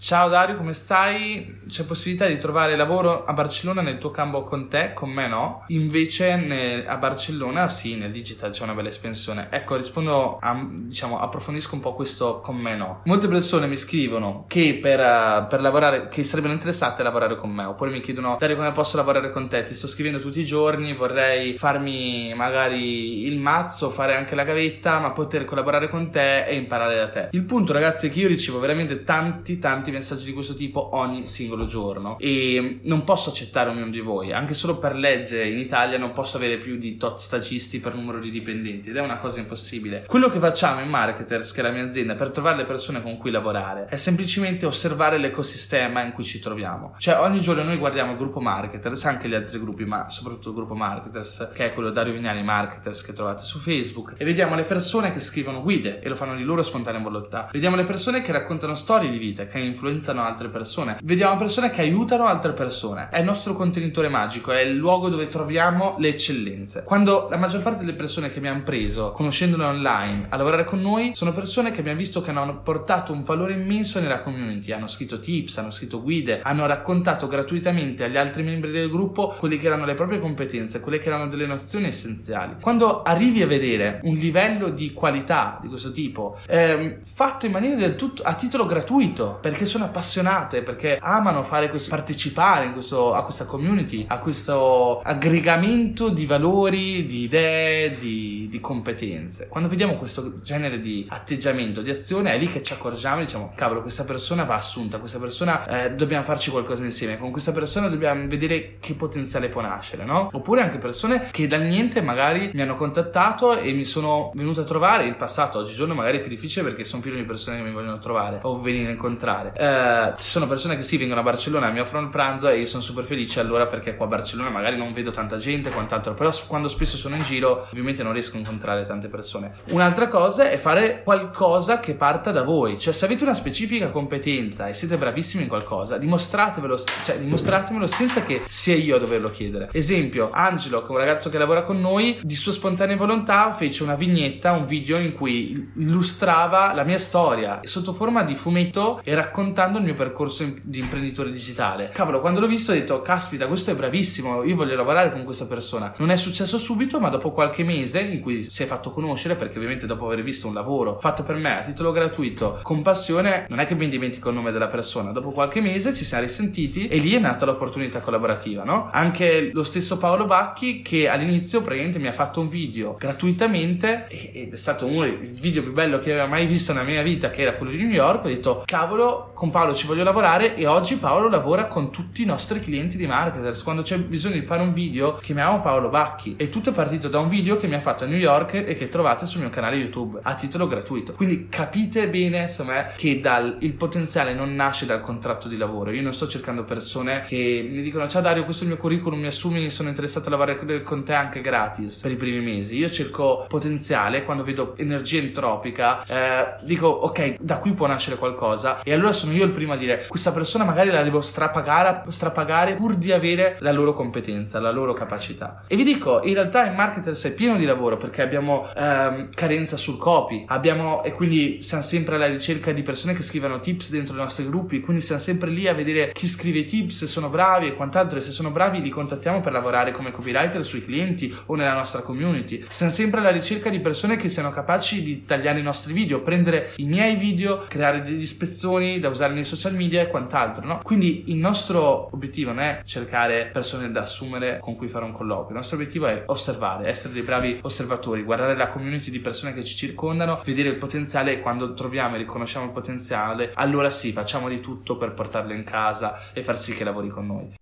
Ciao 0.02 0.30
Dario, 0.30 0.58
come 0.58 0.74
stai? 0.74 1.60
C'è 1.68 1.86
possibilità 1.86 2.26
di 2.26 2.40
trovare 2.40 2.76
lavoro 2.76 3.24
a 3.24 3.34
Barcellona 3.34 3.84
nel 3.84 4.00
tuo 4.00 4.10
campo 4.10 4.44
con 4.44 4.68
te? 4.68 4.94
Con 4.96 5.12
me 5.12 5.28
no. 5.28 5.64
Invece 5.68 6.38
nel, 6.38 6.88
a 6.88 6.98
Barcellona 6.98 7.68
sì, 7.68 7.96
nel 7.96 8.12
digital 8.12 8.50
c'è 8.50 8.64
una 8.64 8.74
bella 8.74 8.90
espansione. 8.90 9.50
Ecco, 9.52 9.76
rispondo 9.76 10.40
a, 10.42 10.68
diciamo, 10.72 11.20
approfondisco 11.20 11.76
un 11.76 11.82
po' 11.82 11.94
questo 11.94 12.40
con 12.40 12.58
me 12.58 12.76
no. 12.76 13.02
Molte 13.06 13.28
persone 13.28 13.68
mi 13.68 13.76
scrivono 13.76 14.46
che 14.48 14.80
per, 14.82 15.00
uh, 15.00 15.48
per, 15.48 15.62
lavorare, 15.62 16.08
che 16.08 16.24
sarebbero 16.24 16.54
interessate 16.54 17.02
a 17.02 17.04
lavorare 17.04 17.36
con 17.36 17.52
me, 17.52 17.66
oppure 17.66 17.92
mi 17.92 18.02
chiedono 18.02 18.38
Dario 18.40 18.56
come 18.56 18.72
posso 18.72 18.98
lavorare 18.98 19.30
con 19.30 19.50
te? 19.50 19.62
Ti 19.62 19.76
sto 19.76 19.86
scrivendo 19.86 20.18
tutti 20.18 20.40
i 20.40 20.46
giorni, 20.46 20.96
vorrei 20.96 21.60
farmi 21.60 22.34
magari 22.34 23.28
il 23.28 23.38
mazzo, 23.38 23.92
fare 23.92 24.16
anche 24.16 24.34
la 24.34 24.46
gavetta, 24.46 24.98
ma 24.98 25.12
poter 25.12 25.46
collaborare 25.46 25.90
con 25.90 26.10
te 26.10 26.46
e 26.46 26.56
imparare 26.56 26.96
da 26.96 27.10
te. 27.10 27.28
Il 27.34 27.44
punto 27.44 27.72
ragazzi 27.72 28.08
è 28.08 28.10
che 28.10 28.22
io 28.22 28.28
ricevo 28.28 28.60
veramente 28.60 29.04
tanti, 29.04 29.60
tanti 29.60 29.90
messaggi 29.92 30.26
di 30.26 30.34
questo 30.34 30.54
tipo 30.54 30.96
ogni 30.96 31.28
singolo 31.28 31.66
giorno 31.66 32.18
e 32.18 32.80
non 32.84 33.04
posso 33.04 33.30
accettare 33.30 33.70
ognuno 33.70 33.90
di 33.90 34.00
voi, 34.00 34.34
anche 34.34 34.54
solo 34.54 34.78
per 34.78 34.96
legge 34.96 35.46
in 35.46 35.60
Italia 35.60 35.98
non 35.98 36.14
posso 36.14 36.38
avere 36.38 36.58
più 36.58 36.78
di 36.78 36.98
tot 36.98 37.20
stagisti 37.20 37.80
per 37.80 37.96
numero 37.96 38.20
di 38.20 38.30
dipendenti 38.30 38.90
ed 38.90 38.98
è 38.98 39.02
una 39.02 39.18
cosa 39.18 39.40
impossibile. 39.40 40.06
Quello 40.08 40.30
che 40.30 40.40
facciamo 40.40 40.82
in 40.82 40.90
Marketers, 40.90 41.52
che 41.52 41.60
è 41.60 41.64
la 41.64 41.72
mia 41.72 41.84
azienda, 41.84 42.16
per 42.16 42.32
trovare 42.32 42.58
le 42.58 42.66
persone 42.66 43.02
con 43.02 43.18
cui 43.18 43.32
lavorare 43.32 43.88
è 43.90 43.98
semplicemente 43.98 44.66
osservare 44.66 45.18
l'ecosistema 45.18 46.02
in 46.02 46.12
cui 46.14 46.24
ci 46.24 46.40
troviamo. 46.40 46.96
Cioè 46.98 47.20
ogni 47.20 47.40
giorno 47.40 47.64
noi 47.64 47.78
guardiamo 47.78 48.12
il 48.12 48.18
gruppo 48.18 48.40
Marketers, 48.40 49.06
anche 49.06 49.28
gli 49.28 49.36
altri 49.36 49.60
gruppi, 49.60 49.86
ma 49.86 50.10
soprattutto 50.10 50.50
il 50.50 50.56
gruppo 50.56 50.76
Marketers, 50.76 51.52
che 51.54 51.66
è 51.66 51.74
quello 51.74 51.90
Dario 51.92 52.14
Vignani 52.14 52.42
Marketers 52.42 53.04
che 53.04 53.14
trovate 53.14 53.44
su 53.44 53.60
Facebook 53.60 54.14
e 54.18 54.26
vediamo 54.26 54.56
le 54.56 54.64
persone 54.64 55.12
che 55.12 55.20
scrivono 55.20 55.62
guide 55.62 56.00
e 56.02 56.10
lo 56.10 56.16
fanno 56.16 56.36
di 56.36 56.44
loro 56.44 56.64
spontanea 56.64 57.00
volontà. 57.02 57.50
Vediamo 57.52 57.76
le 57.76 57.86
persone 57.86 58.22
che 58.22 58.32
raccontano 58.32 58.76
storie 58.76 59.10
di 59.10 59.18
vita, 59.18 59.46
che 59.46 59.60
influenzano 59.82 60.24
altre 60.24 60.50
persone. 60.50 61.00
Vediamo 61.02 61.38
persone 61.38 61.72
che 61.72 61.82
aiutano 61.82 62.28
altre 62.28 62.54
persone. 62.54 63.10
È 63.10 63.18
il 63.18 63.26
nostro 63.26 63.56
contenitore 63.56 64.10
magico, 64.10 64.52
è 64.52 64.62
il 64.62 64.76
luogo 64.76 65.10
dove 65.10 65.28
troviamo 65.28 65.96
le 65.98 66.10
eccellenze. 66.10 66.84
Quando 66.84 67.28
la 67.30 67.38
maggior 67.38 67.64
parte 67.64 67.84
delle 67.84 67.98
persone 67.98 68.32
che 68.32 68.40
mi 68.40 68.48
hanno 68.48 68.62
preso, 68.62 69.12
conoscendole 69.12 69.64
online, 69.66 70.28
a 70.30 70.38
lavorare 70.38 70.66
con 70.66 70.80
noi, 70.80 71.12
sono 71.16 71.34
persone 71.34 71.72
che 71.72 71.80
abbiamo 71.80 71.98
visto 71.98 72.22
che 72.22 72.30
hanno 72.30 72.60
portato 72.62 73.12
un 73.12 73.24
valore 73.24 73.54
immenso 73.54 74.00
nella 74.00 74.22
community. 74.22 74.72
Hanno 74.72 74.88
scritto 74.88 75.20
tips, 75.20 75.58
hanno 75.58 75.72
scritto 75.72 76.02
guide, 76.02 76.42
hanno 76.44 76.68
raccontato 76.68 77.28
gratuitamente 77.28 78.04
agli 78.04 78.18
altri 78.18 78.44
membri 78.44 78.72
del 78.72 78.90
gruppo 78.90 79.36
quelle 79.40 79.58
che 79.58 79.66
erano 79.66 79.86
le 79.86 79.96
proprie 79.96 80.20
competenze, 80.20 80.80
quelle 80.80 81.00
che 81.00 81.08
erano 81.08 81.28
delle 81.28 81.48
nozioni 81.48 81.88
essenziali. 81.88 82.56
Quando 82.62 83.02
arrivi 83.02 83.42
a 83.42 83.48
vedere 83.48 84.00
un 84.04 84.14
livello 84.14 84.70
di 84.70 84.94
qualità 84.94 85.58
di 85.60 85.68
questo 85.68 85.92
tipo, 85.92 86.38
ehm, 86.48 87.00
fatto 87.04 87.48
in 87.48 87.52
maniera 87.52 87.76
del 87.76 87.96
tutto 87.96 88.22
a 88.22 88.36
titolo 88.36 88.66
gratuito, 88.66 89.40
perché 89.42 89.61
sono 89.66 89.86
appassionate, 89.86 90.62
perché 90.62 90.98
amano 91.02 91.44
fare 91.44 91.70
questo, 91.70 91.90
partecipare 91.90 92.72
questo, 92.72 93.14
a 93.14 93.24
questa 93.24 93.46
community, 93.46 94.06
a 94.08 94.20
questo 94.20 95.00
aggregamento 95.00 96.10
di 96.10 96.26
valori, 96.26 97.06
di 97.06 97.24
idee, 97.24 97.98
di, 97.98 98.48
di 98.50 98.60
competenze. 98.60 99.48
Quando 99.48 99.70
vediamo 99.70 99.98
questo 99.98 100.42
genere 100.42 100.80
di 100.82 101.06
atteggiamento, 101.10 101.82
di 101.82 101.90
azione, 101.90 102.34
è 102.34 102.38
lì 102.38 102.48
che 102.48 102.62
ci 102.62 102.74
accorgiamo 102.74 103.22
e 103.22 103.26
diciamo, 103.26 103.54
cavolo, 103.56 103.82
questa 103.82 104.04
persona 104.04 104.44
va 104.44 104.56
assunta, 104.56 105.00
questa 105.00 105.20
persona 105.20 105.66
eh, 105.66 105.92
dobbiamo 105.94 106.24
farci 106.24 106.52
qualcosa 106.52 106.84
insieme, 106.84 107.18
con 107.18 107.32
questa 107.32 107.52
persona 107.52 107.88
dobbiamo 107.88 108.28
vedere 108.28 108.78
che 108.80 108.94
potenziale 108.94 109.50
può 109.50 109.62
nascere, 109.62 110.06
no? 110.06 110.30
Oppure 110.32 110.62
anche 110.62 110.78
persone 110.78 111.30
che 111.32 111.48
dal 111.48 111.64
niente 111.64 112.02
magari 112.02 112.52
mi 112.54 112.62
hanno 112.62 112.76
contattato 112.76 113.58
e 113.58 113.72
mi 113.74 113.86
sono 113.86 114.32
venuto 114.34 114.62
a 114.62 114.64
trovare 114.64 115.06
in 115.06 115.16
passato, 115.16 115.60
oggigiorno 115.60 115.94
magari 115.94 116.18
è 116.18 116.22
più 116.22 116.30
difficile 116.30 116.66
perché 116.66 116.84
sono 116.84 117.02
pieno 117.02 117.18
di 117.18 117.24
persone 117.24 117.58
che 117.58 117.64
mi 117.64 117.72
vogliono 117.72 118.00
trovare 118.00 118.40
o 118.42 118.60
venire 118.60 118.88
a 118.88 118.92
incontrare. 118.92 119.51
Eh, 119.54 120.14
ci 120.20 120.30
sono 120.30 120.48
persone 120.48 120.76
che 120.76 120.82
sì, 120.82 120.98
vengono 120.98 121.20
a 121.20 121.24
Barcellona, 121.24 121.70
mi 121.70 121.80
offrono 121.80 122.06
il 122.06 122.12
pranzo 122.12 122.50
e 122.50 122.60
io 122.60 122.66
sono 122.66 122.82
super 122.82 123.04
felice 123.04 123.40
allora 123.40 123.68
perché 123.68 123.96
qua 123.96 124.06
a 124.06 124.10
Barcellona 124.10 124.50
magari 124.50 124.78
non 124.78 124.94
vedo 124.94 125.12
tanta 125.12 125.38
gente 125.38 125.70
e 125.70 125.72
quant'altro, 125.72 126.14
però 126.14 126.32
quando 126.48 126.68
spesso 126.68 126.98
sono 126.98 127.16
in 127.16 127.24
giro 127.24 127.68
ovviamente 127.72 128.04
non 128.04 128.14
riesco 128.14 128.36
a 128.36 128.40
incontrare 128.40 128.86
tante 128.86 129.08
persone. 129.08 129.54
Un'altra 129.70 130.08
cosa 130.08 130.50
è 130.50 130.58
fare 130.58 131.02
qualcosa 131.04 131.80
che 131.80 131.94
parta 131.94 132.32
da 132.32 132.44
voi, 132.44 132.80
cioè 132.80 132.94
se 132.94 133.06
avete 133.06 133.24
una 133.24 133.34
specifica 133.34 133.90
competenza 133.90 134.68
e 134.68 134.74
siete 134.74 134.98
bravissimi 134.98 135.44
in 135.44 135.50
qualcosa, 135.50 135.98
dimostratevelo, 135.98 136.78
cioè 137.04 137.20
dimostratemelo 137.20 137.88
senza 137.88 138.24
che 138.24 138.44
sia 138.48 138.76
io 138.76 138.96
a 138.96 139.00
doverlo 139.00 139.30
chiedere. 139.30 139.70
Esempio, 139.72 140.30
Angelo, 140.32 140.82
che 140.82 140.88
è 140.88 140.92
un 140.92 140.98
ragazzo 140.98 141.30
che 141.30 141.38
lavora 141.38 141.64
con 141.64 141.80
noi, 141.80 142.20
di 142.24 142.36
sua 142.36 142.52
spontanea 142.52 142.96
volontà 142.96 143.52
fece 143.52 143.84
una 143.84 143.96
vignetta, 143.96 144.52
un 144.52 144.66
video 144.66 144.98
in 144.98 145.14
cui 145.14 145.72
illustrava 145.78 146.74
la 146.74 146.84
mia 146.84 147.00
storia 147.00 147.60
sotto 147.64 147.94
forma 147.94 148.24
di 148.24 148.36
fumetto 148.36 149.02
e 149.04 149.16
raccontando 149.42 149.80
il 149.80 149.84
mio 149.84 149.96
percorso 149.96 150.54
di 150.62 150.80
imprenditore 150.80 151.32
digitale. 151.32 151.90
Cavolo, 151.92 152.22
quando 152.22 152.40
l'ho 152.40 152.48
visto 152.48 152.72
ho 152.72 152.76
detto, 152.76 153.02
caspita, 153.02 153.48
questo 153.48 153.72
è 153.72 153.76
bravissimo, 153.76 154.44
io 154.44 154.56
voglio 154.56 154.76
lavorare 154.76 155.12
con 155.12 155.24
questa 155.24 155.48
persona. 155.48 155.94
Non 155.98 156.12
è 156.12 156.16
successo 156.16 156.60
subito, 156.60 157.00
ma 157.00 157.10
dopo 157.10 157.32
qualche 157.32 157.64
mese 157.64 158.02
in 158.02 158.22
cui 158.22 158.44
si 158.44 158.64
è 158.64 158.66
fatto 158.68 158.92
conoscere, 158.92 159.36
perché 159.36 159.58
ovviamente 159.58 159.88
dopo 159.88 160.06
aver 160.06 160.22
visto 160.22 160.48
un 160.48 160.54
lavoro 160.54 161.00
fatto 161.00 161.24
per 161.24 161.36
me 161.36 161.58
a 161.58 161.62
titolo 161.62 161.92
gratuito, 161.92 162.60
con 162.62 162.82
passione, 162.84 163.46
non 163.50 163.60
è 163.60 163.66
che 163.66 163.74
mi 163.74 163.90
dimentico 163.90 164.30
il 164.30 164.36
nome 164.36 164.52
della 164.52 164.68
persona. 164.68 165.12
Dopo 165.12 165.32
qualche 165.32 165.62
mese 165.62 165.94
ci 165.94 166.06
siamo 166.06 166.24
risentiti 166.24 166.88
e 166.88 166.98
lì 166.98 167.14
è 167.14 167.20
nata 167.20 167.46
l'opportunità 167.46 168.00
collaborativa, 168.00 168.64
no? 168.64 168.90
Anche 168.92 169.50
lo 169.52 169.64
stesso 169.64 169.98
Paolo 169.98 170.26
Bacchi 170.26 170.82
che 170.82 171.10
all'inizio 171.10 171.62
praticamente 171.62 171.98
mi 171.98 172.08
ha 172.08 172.12
fatto 172.12 172.42
un 172.42 172.48
video 172.48 172.96
gratuitamente 173.00 174.06
ed 174.08 174.54
è 174.54 174.58
stato 174.58 174.86
uno 174.86 175.02
dei 175.02 175.32
video 175.42 175.64
più 175.64 175.74
bello 175.74 176.00
che 176.00 176.12
aveva 176.12 176.28
mai 176.28 176.46
visto 176.46 176.74
nella 176.74 176.86
mia 176.86 177.02
vita, 177.02 177.30
che 177.32 177.42
era 177.42 177.54
quello 177.54 177.72
di 177.72 177.78
New 177.78 177.90
York. 177.90 178.26
Ho 178.26 178.28
detto, 178.28 178.64
cavolo, 178.66 179.31
con 179.42 179.50
Paolo 179.50 179.74
ci 179.74 179.88
voglio 179.88 180.04
lavorare 180.04 180.54
e 180.54 180.68
oggi 180.68 180.98
Paolo 180.98 181.28
lavora 181.28 181.66
con 181.66 181.92
tutti 181.92 182.22
i 182.22 182.26
nostri 182.26 182.60
clienti 182.60 182.96
di 182.96 183.08
marketers. 183.08 183.64
Quando 183.64 183.82
c'è 183.82 183.98
bisogno 183.98 184.36
di 184.36 184.44
fare 184.44 184.62
un 184.62 184.72
video, 184.72 185.16
chiamiamo 185.16 185.62
Paolo 185.62 185.90
Bacchi. 185.90 186.36
E 186.38 186.50
tutto 186.50 186.70
è 186.70 186.74
partito 186.74 187.08
da 187.08 187.18
un 187.18 187.28
video 187.28 187.58
che 187.58 187.66
mi 187.66 187.74
ha 187.74 187.80
fatto 187.80 188.04
a 188.04 188.08
New 188.08 188.20
York 188.20 188.54
e 188.54 188.76
che 188.76 188.88
trovate 188.88 189.26
sul 189.26 189.42
mio 189.42 189.50
canale 189.50 189.78
YouTube 189.78 190.20
a 190.22 190.36
titolo 190.36 190.68
gratuito. 190.68 191.14
Quindi 191.14 191.48
capite 191.50 192.08
bene, 192.08 192.42
insomma, 192.42 192.90
che 192.96 193.20
dal, 193.20 193.58
il 193.62 193.74
potenziale 193.74 194.36
non 194.36 194.54
nasce 194.54 194.86
dal 194.86 195.02
contratto 195.02 195.48
di 195.48 195.58
lavoro. 195.58 195.90
Io 195.90 196.04
non 196.04 196.14
sto 196.14 196.28
cercando 196.28 196.64
persone 196.64 197.24
che 197.28 197.68
mi 197.68 197.82
dicono 197.82 198.08
ciao 198.08 198.22
Dario, 198.22 198.44
questo 198.44 198.62
è 198.62 198.68
il 198.68 198.74
mio 198.74 198.80
curriculum, 198.80 199.22
mi 199.22 199.26
assumi, 199.26 199.72
sono 199.72 199.90
interessato 199.90 200.28
a 200.28 200.38
lavorare 200.38 200.84
con 200.84 201.04
te 201.04 201.14
anche 201.14 201.42
gratis 201.42 202.02
per 202.02 202.12
i 202.12 202.16
primi 202.16 202.46
mesi. 202.46 202.78
Io 202.78 202.92
cerco 202.92 203.48
potenziale 203.48 204.24
quando 204.24 204.44
vedo 204.44 204.76
energia 204.78 205.18
entropica, 205.18 206.06
eh, 206.06 206.54
dico 206.64 206.86
ok, 206.86 207.38
da 207.40 207.58
qui 207.58 207.74
può 207.74 207.88
nascere 207.88 208.18
qualcosa 208.18 208.84
e 208.84 208.94
allora 208.94 209.12
sono 209.12 209.30
io 209.32 209.46
il 209.46 209.52
primo 209.52 209.74
a 209.74 209.78
dire 209.78 210.06
questa 210.08 210.32
persona 210.32 210.64
magari 210.64 210.90
la 210.90 211.02
devo 211.02 211.22
strapagare, 211.22 212.04
strapagare 212.10 212.76
pur 212.76 212.96
di 212.96 213.12
avere 213.12 213.58
la 213.60 213.72
loro 213.72 213.94
competenza, 213.94 214.60
la 214.60 214.72
loro 214.72 214.94
capacità. 214.94 215.64
E 215.68 215.76
vi 215.76 215.84
dico, 215.84 216.22
in 216.24 216.34
realtà 216.34 216.66
il 216.66 216.74
marketers 216.74 217.26
è 217.26 217.34
pieno 217.34 217.58
di 217.58 217.66
lavoro 217.66 217.98
perché 217.98 218.22
abbiamo 218.22 218.70
ehm, 218.76 219.30
carenza 219.34 219.78
sul 219.78 219.98
copy, 219.98 220.46
abbiamo 220.48 221.04
e 221.04 221.14
quindi 221.14 221.62
siamo 221.62 221.84
sempre 221.84 222.16
alla 222.16 222.28
ricerca 222.28 222.72
di 222.72 222.82
persone 222.82 223.14
che 223.14 223.24
scrivono 223.24 223.60
tips 223.60 223.90
dentro 223.90 224.16
i 224.16 224.18
nostri 224.18 224.46
gruppi, 224.46 224.80
quindi 224.80 225.02
siamo 225.02 225.22
sempre 225.22 225.50
lì 225.50 225.68
a 225.68 225.74
vedere 225.74 226.12
chi 226.14 226.28
scrive 226.28 226.64
tips, 226.64 226.98
se 226.98 227.08
sono 227.08 227.30
bravi 227.30 227.68
e 227.68 227.76
quant'altro 227.76 228.18
e 228.18 228.22
se 228.22 228.32
sono 228.32 228.52
bravi 228.52 228.82
li 228.82 228.90
contattiamo 228.90 229.42
per 229.42 229.52
lavorare 229.52 229.92
come 229.92 230.12
copywriter 230.12 230.64
sui 230.64 230.84
clienti 230.84 231.36
o 231.48 231.56
nella 231.56 231.74
nostra 231.74 232.02
community. 232.02 232.64
Siamo 232.70 232.92
sempre 232.92 233.20
alla 233.20 233.32
ricerca 233.32 233.70
di 233.70 233.80
persone 233.80 234.16
che 234.16 234.30
siano 234.30 234.50
capaci 234.50 235.04
di 235.04 235.26
tagliare 235.26 235.60
i 235.60 235.64
nostri 235.64 235.94
video, 235.94 236.22
prendere 236.22 236.72
i 236.78 236.84
miei 236.84 237.16
video, 237.16 237.66
creare 237.68 238.04
degli 238.04 238.26
spezzoni 238.26 239.00
da 239.00 239.10
usare 239.12 239.34
nei 239.34 239.46
social 239.46 239.76
media 239.76 240.02
e 240.02 240.08
quant'altro, 240.08 240.66
no? 240.66 240.80
Quindi 240.84 241.30
il 241.32 241.38
nostro 241.38 242.10
obiettivo 242.12 242.52
non 242.52 242.64
è 242.64 242.82
cercare 242.86 243.50
persone 243.52 243.92
da 243.92 244.02
assumere 244.02 244.58
con 244.60 244.76
cui 244.76 244.88
fare 244.88 245.06
un 245.06 245.12
colloquio, 245.12 245.50
il 245.50 245.56
nostro 245.56 245.78
obiettivo 245.78 246.08
è 246.08 246.24
osservare, 246.28 246.88
essere 246.88 247.14
dei 247.14 247.24
bravi 247.24 247.60
osservatori, 247.62 248.24
guardare 248.24 248.56
la 248.56 248.68
community 248.68 249.12
di 249.12 249.20
persone 249.20 249.54
che 249.54 249.64
ci 249.64 249.76
circondano, 249.76 250.42
vedere 250.46 250.70
il 250.70 250.76
potenziale 250.76 251.34
e 251.34 251.42
quando 251.42 251.74
troviamo 251.74 252.16
e 252.16 252.20
riconosciamo 252.20 252.66
il 252.66 252.72
potenziale, 252.72 253.52
allora 253.56 253.90
sì, 253.90 254.12
facciamo 254.12 254.50
di 254.50 254.60
tutto 254.60 254.98
per 254.98 255.14
portarlo 255.14 255.54
in 255.54 255.64
casa 255.64 256.32
e 256.34 256.44
far 256.44 256.58
sì 256.58 256.74
che 256.74 256.84
lavori 256.84 257.10
con 257.10 257.26
noi. 257.26 257.54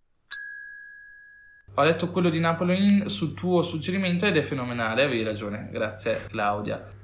Ho 1.75 1.83
letto 1.83 2.09
quello 2.09 2.29
di 2.29 2.39
Napoleon 2.39 3.07
sul 3.07 3.33
tuo 3.33 3.61
suggerimento 3.61 4.25
ed 4.25 4.35
è 4.35 4.41
fenomenale, 4.41 5.03
avevi 5.03 5.23
ragione, 5.23 5.69
grazie 5.71 6.25
Claudia. 6.27 6.98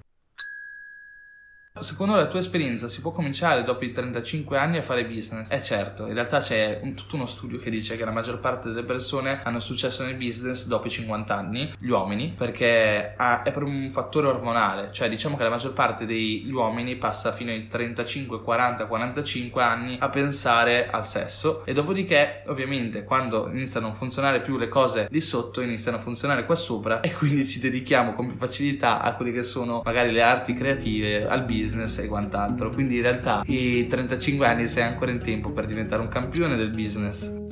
Secondo 1.78 2.16
la 2.16 2.28
tua 2.28 2.40
esperienza 2.40 2.88
si 2.88 3.02
può 3.02 3.12
cominciare 3.12 3.66
dopo 3.66 3.84
i 3.84 3.92
35 3.92 4.58
anni 4.58 4.78
a 4.78 4.82
fare 4.82 5.04
business? 5.04 5.52
Eh 5.52 5.62
certo, 5.62 6.08
in 6.08 6.14
realtà 6.14 6.40
c'è 6.40 6.80
un, 6.82 6.94
tutto 6.94 7.18
uno 7.18 7.26
studio 7.26 7.60
che 7.60 7.70
dice 7.70 7.98
che 7.98 8.06
la 8.06 8.14
maggior 8.14 8.40
parte 8.40 8.70
delle 8.70 8.86
persone 8.86 9.42
hanno 9.44 9.60
successo 9.60 10.06
nel 10.06 10.16
business 10.16 10.68
dopo 10.68 10.88
i 10.88 10.90
50 10.90 11.36
anni, 11.36 11.74
gli 11.78 11.90
uomini, 11.90 12.34
perché 12.36 13.14
ha, 13.18 13.44
è 13.44 13.52
per 13.52 13.64
un 13.64 13.90
fattore 13.92 14.28
ormonale, 14.28 14.94
cioè 14.94 15.10
diciamo 15.10 15.36
che 15.36 15.44
la 15.44 15.50
maggior 15.50 15.74
parte 15.74 16.06
degli 16.06 16.50
uomini 16.50 16.96
passa 16.96 17.34
fino 17.34 17.52
ai 17.52 17.68
35, 17.68 18.42
40, 18.42 18.86
45 18.86 19.62
anni 19.62 19.98
a 20.00 20.08
pensare 20.08 20.90
al 20.90 21.06
sesso 21.06 21.66
e 21.66 21.74
dopodiché 21.74 22.44
ovviamente 22.48 23.04
quando 23.04 23.50
iniziano 23.52 23.90
a 23.90 23.94
funzionare 23.94 24.40
più 24.40 24.58
le 24.58 24.70
cose 24.70 25.08
lì 25.12 25.20
sotto 25.20 25.60
iniziano 25.60 25.98
a 25.98 26.00
funzionare 26.00 26.46
qua 26.46 26.56
sopra 26.56 27.02
e 27.02 27.14
quindi 27.14 27.46
ci 27.46 27.60
dedichiamo 27.60 28.14
con 28.14 28.28
più 28.28 28.38
facilità 28.38 29.02
a 29.02 29.14
quelle 29.16 29.34
che 29.34 29.44
sono 29.44 29.82
magari 29.84 30.14
le 30.14 30.22
arti 30.22 30.54
creative, 30.54 31.28
al 31.28 31.44
business 31.44 31.64
business 31.66 31.98
e 31.98 32.08
quant'altro. 32.08 32.70
Quindi 32.70 32.98
in 32.98 33.02
realtà 33.02 33.42
i 33.48 33.88
35 33.88 34.46
anni 34.46 34.68
sei 34.68 34.84
ancora 34.84 35.12
in 35.12 35.20
tempo 35.20 35.52
per 35.52 35.66
diventare 35.66 36.02
un 36.02 36.08
campione 36.08 36.56
del 36.56 36.70
business 36.70 37.44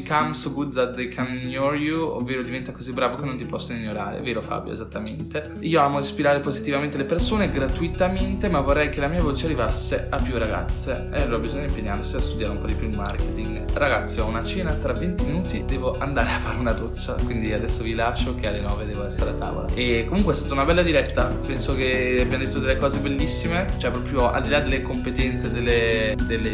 become 0.00 0.34
so 0.34 0.52
good 0.52 0.72
that 0.74 0.94
they 0.94 1.08
can 1.08 1.26
ignore 1.42 1.76
you, 1.76 2.02
ovvero 2.02 2.42
diventa 2.42 2.72
così 2.72 2.92
bravo 2.92 3.16
che 3.16 3.24
non 3.24 3.36
ti 3.38 3.44
possono 3.44 3.78
ignorare. 3.78 4.20
Vero 4.20 4.42
Fabio, 4.42 4.72
esattamente. 4.72 5.52
Io 5.60 5.80
amo 5.80 5.98
ispirare 6.00 6.40
positivamente 6.40 6.98
le 6.98 7.04
persone 7.04 7.50
gratuitamente, 7.50 8.48
ma 8.48 8.60
vorrei 8.60 8.90
che 8.90 9.00
la 9.00 9.08
mia 9.08 9.22
voce 9.22 9.46
arrivasse 9.46 10.06
a 10.10 10.20
più 10.22 10.36
ragazze. 10.36 11.08
E 11.12 11.22
allora 11.22 11.38
bisogna 11.38 11.62
impegnarsi 11.62 12.16
a 12.16 12.20
studiare 12.20 12.52
un 12.52 12.60
po' 12.60 12.66
di 12.66 12.74
più 12.74 12.88
il 12.88 12.96
marketing. 12.96 13.72
Ragazzi, 13.72 14.20
ho 14.20 14.26
una 14.26 14.44
cena 14.44 14.72
tra 14.74 14.92
20 14.92 15.24
minuti, 15.24 15.64
devo 15.64 15.96
andare 15.98 16.30
a 16.30 16.38
fare 16.38 16.58
una 16.58 16.72
doccia, 16.72 17.14
quindi 17.24 17.52
adesso 17.52 17.82
vi 17.82 17.94
lascio 17.94 18.34
che 18.34 18.48
alle 18.48 18.60
9 18.60 18.86
devo 18.86 19.04
essere 19.04 19.30
a 19.30 19.34
tavola. 19.34 19.66
E 19.74 20.04
comunque 20.06 20.34
è 20.34 20.36
stata 20.36 20.52
una 20.52 20.64
bella 20.64 20.82
diretta, 20.82 21.26
penso 21.46 21.74
che 21.74 22.18
abbiamo 22.20 22.44
detto 22.44 22.58
delle 22.58 22.76
cose 22.76 22.98
bellissime, 22.98 23.66
cioè 23.78 23.90
proprio 23.90 24.30
al 24.30 24.42
di 24.42 24.50
là 24.50 24.60
delle 24.60 24.82
competenze, 24.82 25.50
delle, 25.50 26.14
delle 26.26 26.50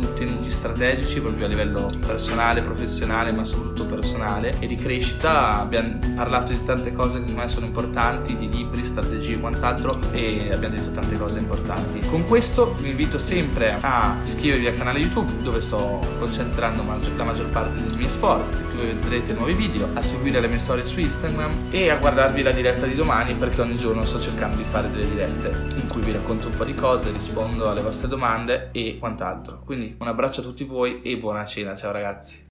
contenuti 0.00 0.50
strategici 0.50 1.20
proprio 1.20 1.46
a 1.46 1.48
livello 1.48 1.90
personale, 2.04 2.62
professionale, 2.62 3.32
ma 3.32 3.44
soprattutto 3.44 3.86
personale 3.86 4.52
e 4.58 4.66
di 4.66 4.74
crescita. 4.74 5.50
Abbiamo 5.60 5.98
parlato 6.14 6.52
di 6.52 6.62
tante 6.64 6.92
cose 6.92 7.20
che 7.20 7.26
secondo 7.26 7.42
me 7.42 7.48
sono 7.48 7.66
importanti, 7.66 8.36
di 8.36 8.50
libri, 8.50 8.84
strategie 8.84 9.34
e 9.34 9.38
quant'altro 9.38 9.98
e 10.12 10.50
abbiamo 10.52 10.74
detto 10.74 10.90
tante 10.90 11.16
cose 11.16 11.38
importanti. 11.38 12.00
Con 12.08 12.24
questo 12.24 12.74
vi 12.74 12.90
invito 12.90 13.18
sempre 13.18 13.76
a 13.80 14.16
iscrivervi 14.22 14.66
al 14.66 14.76
canale 14.76 14.98
YouTube 14.98 15.36
dove 15.42 15.60
sto 15.60 16.00
concentrando 16.18 16.84
la 17.16 17.24
maggior 17.24 17.48
parte 17.48 17.82
dei 17.82 17.96
miei 17.96 18.10
sforzi, 18.10 18.64
dove 18.74 18.94
vedrete 18.94 19.32
nuovi 19.32 19.54
video, 19.54 19.88
a 19.94 20.02
seguire 20.02 20.40
le 20.40 20.48
mie 20.48 20.58
storie 20.58 20.84
su 20.84 20.98
Instagram 20.98 21.50
e 21.70 21.90
a 21.90 21.96
guardarvi 21.96 22.42
la 22.42 22.52
diretta 22.52 22.86
di 22.86 22.94
domani 22.94 23.34
perché 23.34 23.60
ogni 23.60 23.76
giorno 23.76 24.02
sto 24.02 24.20
cercando 24.20 24.56
di 24.56 24.64
fare 24.64 24.88
delle 24.88 25.08
dirette 25.08 25.50
in 25.76 25.86
cui 25.88 26.00
vi 26.02 26.12
racconto 26.12 26.46
un 26.46 26.56
po' 26.56 26.64
di 26.64 26.74
cose, 26.74 27.12
rispondo 27.12 27.68
alle 27.70 27.80
vostre 27.80 28.08
domande 28.08 28.70
e 28.72 28.96
quant'altro. 28.98 29.62
Quindi 29.64 29.89
un 29.98 30.08
abbraccio 30.08 30.40
a 30.40 30.44
tutti 30.44 30.64
voi 30.64 31.02
e 31.02 31.16
buona 31.16 31.44
cena, 31.44 31.74
ciao 31.74 31.92
ragazzi. 31.92 32.49